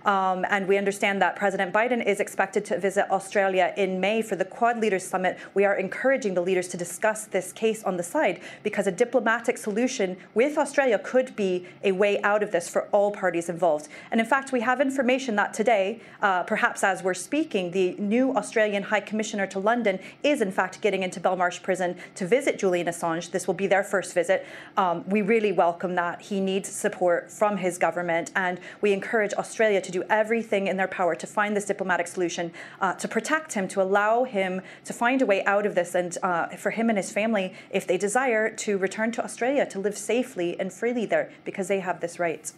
Um, 0.06 0.46
and 0.50 0.68
we 0.68 0.78
understand 0.78 1.22
that 1.24 1.36
President 1.36 1.74
Biden 1.74 2.06
is 2.06 2.20
expected 2.20 2.64
to 2.66 2.80
visit 2.80 3.10
Australia 3.10 3.74
in 3.76 4.00
May 4.00 4.22
for 4.22 4.36
the 4.36 4.46
Quad 4.46 4.80
Leaders 4.80 5.04
Summit. 5.04 5.40
We 5.56 5.66
are 5.66 5.76
encouraging 5.76 6.36
the 6.36 6.42
leaders 6.42 6.68
to 6.70 6.78
discuss 6.78 7.26
this 7.26 7.52
case 7.52 7.84
on 7.84 7.98
the 7.98 8.04
side 8.04 8.42
because 8.62 8.86
a 8.86 8.92
diplomatic 8.92 9.58
solution 9.58 10.16
with 10.36 10.60
Australia 10.60 11.00
could 11.00 11.36
be 11.36 11.66
a 11.84 11.92
way 11.92 12.22
out 12.22 12.44
of 12.44 12.52
this 12.52 12.70
for 12.70 12.84
all 12.92 13.12
parties 13.12 13.50
involved. 13.50 13.88
And 14.12 14.20
in 14.20 14.28
fact, 14.28 14.52
we 14.52 14.62
have 14.62 14.80
information 14.80 15.36
that 15.38 15.56
today, 15.56 16.00
uh, 16.22 16.44
perhaps 16.44 16.84
as 16.84 17.02
we're 17.02 17.16
speaking, 17.16 17.72
the 17.72 17.96
new 17.98 18.36
Australian 18.36 18.84
High 18.84 19.00
Commissioner 19.00 19.48
to 19.48 19.60
London 19.60 20.00
is 20.22 20.42
in 20.42 20.52
fact 20.52 20.82
getting 20.82 21.02
into 21.02 21.20
Belmarsh 21.20 21.64
Prison 21.64 21.98
to 22.14 22.28
visit 22.28 22.60
Julian 22.60 22.86
Assange. 22.86 23.32
This 23.32 23.48
will 23.48 23.56
be 23.56 23.66
their 23.66 23.84
first 23.84 24.14
visit. 24.14 24.46
Um, 24.78 25.04
we 25.10 25.24
really 25.24 25.52
welcome 25.52 25.96
that. 25.96 26.22
He 26.22 26.40
needs 26.40 26.70
support 26.70 27.32
from 27.32 27.58
his 27.58 27.80
government, 27.80 28.32
and 28.36 28.60
we 28.82 28.94
encourage 28.94 29.15
Australia 29.24 29.82
to 29.82 29.92
do 29.92 30.04
everything 30.10 30.68
in 30.68 30.78
their 30.78 30.88
power 30.88 31.16
to 31.16 31.28
find 31.28 31.56
this 31.56 31.66
diplomatic 31.66 32.08
solution, 32.08 32.52
uh, 32.82 32.94
to 32.94 33.08
protect 33.08 33.54
him, 33.54 33.68
to 33.70 33.82
allow 33.82 34.24
him 34.24 34.62
to 34.84 34.94
find 34.94 35.22
a 35.22 35.26
way 35.26 35.44
out 35.46 35.66
of 35.66 35.76
this, 35.76 35.96
and 35.96 36.18
uh, 36.24 36.48
for 36.58 36.72
him 36.72 36.90
and 36.90 36.98
his 36.98 37.12
family, 37.12 37.54
if 37.70 37.88
they 37.88 37.98
desire, 37.98 38.50
to 38.50 38.78
return 38.78 39.12
to 39.12 39.24
Australia 39.24 39.66
to 39.66 39.80
live 39.80 39.98
safely 39.98 40.60
and 40.60 40.72
freely 40.72 41.06
there 41.06 41.32
because 41.44 41.68
they 41.68 41.80
have 41.80 42.00
this 42.00 42.20
right. 42.20 42.52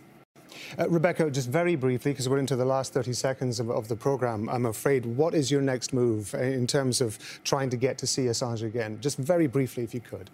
Uh, 0.80 0.90
Rebecca, 0.90 1.30
just 1.30 1.50
very 1.50 1.76
briefly, 1.76 2.12
because 2.12 2.30
we're 2.30 2.40
into 2.40 2.56
the 2.56 2.66
last 2.66 2.94
30 2.94 3.14
seconds 3.14 3.60
of, 3.60 3.70
of, 3.70 3.88
the 3.88 3.96
programme, 3.96 4.50
I'm 4.50 4.66
afraid, 4.66 5.06
what 5.06 5.34
is 5.34 5.52
your 5.52 5.62
next 5.62 5.94
move 5.94 6.34
in 6.34 6.68
terms 6.68 7.02
of 7.02 7.20
trying 7.44 7.70
to 7.70 7.78
get 7.78 7.98
to 8.00 8.08
see 8.08 8.24
Assange 8.24 8.64
again? 8.64 8.98
Just 9.02 9.18
very 9.18 9.48
briefly, 9.48 9.84
if 9.84 9.94
you 9.94 10.02
could. 10.02 10.30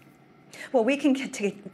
Well, 0.72 0.84
we 0.84 0.96
can 0.96 1.16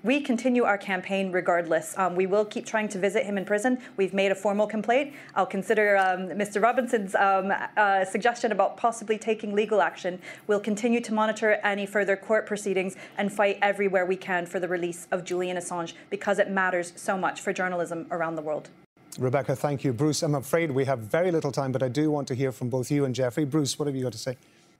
we 0.02 0.20
continue 0.20 0.64
our 0.64 0.78
campaign 0.78 1.32
regardless. 1.32 1.96
Um, 1.98 2.14
we 2.14 2.26
will 2.26 2.44
keep 2.44 2.66
trying 2.66 2.88
to 2.88 2.98
visit 2.98 3.24
him 3.24 3.38
in 3.38 3.44
prison. 3.44 3.78
We've 3.96 4.14
made 4.14 4.32
a 4.32 4.34
formal 4.34 4.66
complaint. 4.66 5.14
I'll 5.34 5.46
consider 5.46 5.96
um, 5.96 6.28
Mr. 6.28 6.62
Robinson's 6.62 7.14
um, 7.14 7.52
uh, 7.76 8.04
suggestion 8.04 8.52
about 8.52 8.76
possibly 8.76 9.18
taking 9.18 9.54
legal 9.54 9.80
action. 9.80 10.20
We'll 10.46 10.60
continue 10.60 11.00
to 11.00 11.14
monitor 11.14 11.52
any 11.62 11.86
further 11.86 12.16
court 12.16 12.46
proceedings 12.46 12.96
and 13.18 13.32
fight 13.32 13.58
everywhere 13.62 14.06
we 14.06 14.16
can 14.16 14.46
for 14.46 14.60
the 14.60 14.68
release 14.68 15.06
of 15.10 15.24
Julian 15.24 15.56
Assange 15.56 15.94
because 16.10 16.38
it 16.38 16.50
matters 16.50 16.92
so 16.96 17.16
much 17.16 17.40
for 17.40 17.52
journalism 17.52 18.06
around 18.10 18.36
the 18.36 18.42
world. 18.42 18.70
Rebecca, 19.18 19.56
thank 19.56 19.82
you. 19.84 19.92
Bruce, 19.92 20.22
I'm 20.22 20.36
afraid 20.36 20.70
we 20.70 20.84
have 20.84 21.00
very 21.00 21.30
little 21.30 21.50
time, 21.50 21.72
but 21.72 21.82
I 21.82 21.88
do 21.88 22.10
want 22.10 22.28
to 22.28 22.34
hear 22.34 22.52
from 22.52 22.70
both 22.70 22.90
you 22.90 23.04
and 23.04 23.14
Geoffrey. 23.14 23.44
Bruce, 23.44 23.78
what 23.78 23.86
have 23.86 23.96
you 23.96 24.02
got 24.02 24.12
to 24.12 24.18
say? 24.18 24.36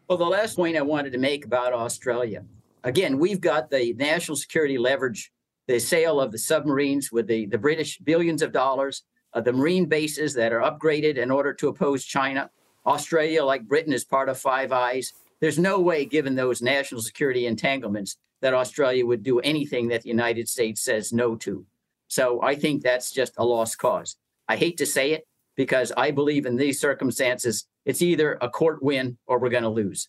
Well, 0.09 0.19
the 0.19 0.25
last 0.25 0.57
point 0.57 0.77
I 0.77 0.83
wanted 0.83 1.13
to 1.13 1.19
make 1.19 1.45
about 1.45 1.73
Australia 1.73 2.45
again, 2.85 3.19
we've 3.19 3.41
got 3.41 3.71
the 3.71 3.95
national 3.95 4.37
security 4.37 4.79
leverage, 4.79 5.31
the 5.67 5.79
sale 5.79 6.21
of 6.21 6.33
the 6.33 6.39
submarines 6.39 7.13
with 7.13 7.27
the, 7.27 7.47
the 7.47 7.59
British 7.59 7.99
billions 7.99 8.43
of 8.43 8.53
dollars, 8.53 9.05
uh, 9.35 9.41
the 9.41 9.53
marine 9.53 9.87
bases 9.87 10.35
that 10.35 10.53
are 10.53 10.61
upgraded 10.61 11.17
in 11.17 11.31
order 11.31 11.53
to 11.55 11.69
oppose 11.69 12.05
China. 12.05 12.51
Australia, 12.87 13.45
like 13.45 13.69
Britain, 13.69 13.93
is 13.93 14.05
part 14.05 14.29
of 14.29 14.39
Five 14.39 14.73
Eyes. 14.73 15.13
There's 15.41 15.59
no 15.59 15.81
way, 15.81 16.05
given 16.05 16.35
those 16.35 16.63
national 16.63 17.03
security 17.03 17.47
entanglements, 17.47 18.17
that 18.41 18.55
Australia 18.55 19.07
would 19.07 19.23
do 19.23 19.39
anything 19.41 19.89
that 19.89 20.03
the 20.03 20.09
United 20.09 20.49
States 20.49 20.83
says 20.83 21.13
no 21.13 21.37
to. 21.37 21.65
So 22.09 22.43
I 22.43 22.55
think 22.55 22.83
that's 22.83 23.11
just 23.11 23.35
a 23.37 23.45
lost 23.45 23.79
cause. 23.79 24.17
I 24.49 24.57
hate 24.57 24.79
to 24.79 24.87
say 24.87 25.13
it 25.13 25.27
because 25.57 25.93
I 25.97 26.11
believe 26.11 26.47
in 26.47 26.57
these 26.57 26.81
circumstances, 26.81 27.67
it's 27.85 28.03
either 28.03 28.39
a 28.41 28.49
court 28.49 28.83
win 28.83 29.19
or 29.27 29.39
we're 29.39 29.51
going 29.51 29.63
to 29.63 29.69
lose. 29.69 30.09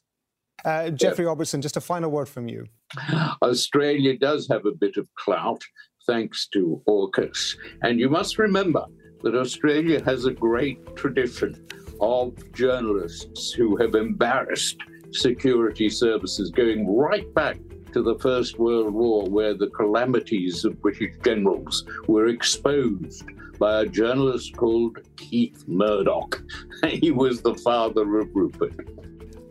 Uh, 0.64 0.90
Geoffrey 0.90 1.26
Robertson, 1.26 1.62
just 1.62 1.78
a 1.78 1.82
final 1.82 2.12
word 2.12 2.30
from 2.30 2.48
you. 2.48 2.66
Australia 3.42 4.18
does 4.18 4.48
have 4.48 4.66
a 4.66 4.72
bit 4.72 4.98
of 4.98 5.08
clout 5.16 5.62
thanks 6.06 6.48
to 6.54 6.82
AUKUS. 6.88 7.56
And 7.84 8.00
you 8.00 8.10
must 8.10 8.38
remember 8.38 8.86
that 9.24 9.36
Australia 9.36 10.04
has 10.04 10.26
a 10.26 10.32
great 10.32 10.96
tradition 10.96 11.68
of 12.00 12.36
journalists 12.54 13.52
who 13.52 13.76
have 13.78 13.96
embarrassed 13.96 14.78
security 15.12 15.90
services 15.90 16.50
going 16.50 16.88
right 16.96 17.32
back 17.34 17.58
to 17.94 18.02
the 18.02 18.18
First 18.20 18.58
World 18.58 18.94
War, 18.94 19.26
where 19.30 19.54
the 19.54 19.70
calamities 19.70 20.64
of 20.64 20.82
British 20.82 21.14
generals 21.24 21.86
were 22.08 22.28
exposed 22.28 23.26
by 23.60 23.82
a 23.82 23.86
journalist 23.86 24.56
called 24.56 25.00
Keith 25.18 25.64
Murdoch. 25.68 26.42
he 26.88 27.12
was 27.12 27.42
the 27.42 27.56
father 27.56 28.20
of 28.20 28.34
Rupert. 28.34 28.88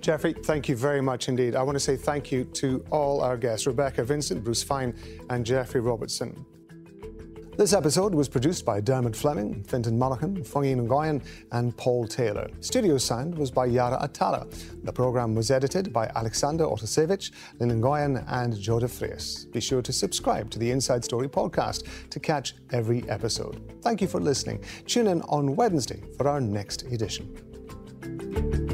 Geoffrey, 0.00 0.32
thank 0.32 0.68
you 0.68 0.76
very 0.76 1.02
much 1.02 1.28
indeed. 1.28 1.54
I 1.54 1.62
want 1.62 1.76
to 1.76 1.80
say 1.80 1.94
thank 1.94 2.32
you 2.32 2.44
to 2.44 2.82
all 2.90 3.20
our 3.20 3.36
guests 3.36 3.66
Rebecca 3.66 4.02
Vincent, 4.02 4.42
Bruce 4.42 4.62
Fein, 4.62 4.94
and 5.28 5.44
Geoffrey 5.44 5.80
Robertson. 5.80 6.46
This 7.58 7.74
episode 7.74 8.14
was 8.14 8.26
produced 8.26 8.64
by 8.64 8.80
Dermot 8.80 9.14
Fleming, 9.14 9.62
Fintan 9.64 9.98
Monaghan, 9.98 10.42
Fungin 10.42 10.86
Ngoyan, 10.88 11.22
and 11.52 11.76
Paul 11.76 12.06
Taylor. 12.06 12.48
Studio 12.60 12.96
sound 12.96 13.36
was 13.36 13.50
by 13.50 13.66
Yara 13.66 13.98
Atara. 13.98 14.50
The 14.84 14.92
program 14.92 15.34
was 15.34 15.50
edited 15.50 15.92
by 15.92 16.10
Alexander 16.16 16.64
Otasevich, 16.64 17.32
Lynn 17.58 17.78
Ngoyan, 17.82 18.24
and 18.28 18.58
Joe 18.58 18.78
DeFrias. 18.78 19.52
Be 19.52 19.60
sure 19.60 19.82
to 19.82 19.92
subscribe 19.92 20.48
to 20.52 20.58
the 20.58 20.70
Inside 20.70 21.04
Story 21.04 21.28
podcast 21.28 22.08
to 22.08 22.18
catch 22.18 22.54
every 22.72 23.06
episode. 23.10 23.74
Thank 23.82 24.00
you 24.00 24.08
for 24.08 24.20
listening. 24.20 24.64
Tune 24.86 25.08
in 25.08 25.20
on 25.22 25.54
Wednesday 25.54 26.02
for 26.16 26.28
our 26.28 26.40
next 26.40 26.84
edition. 26.84 28.69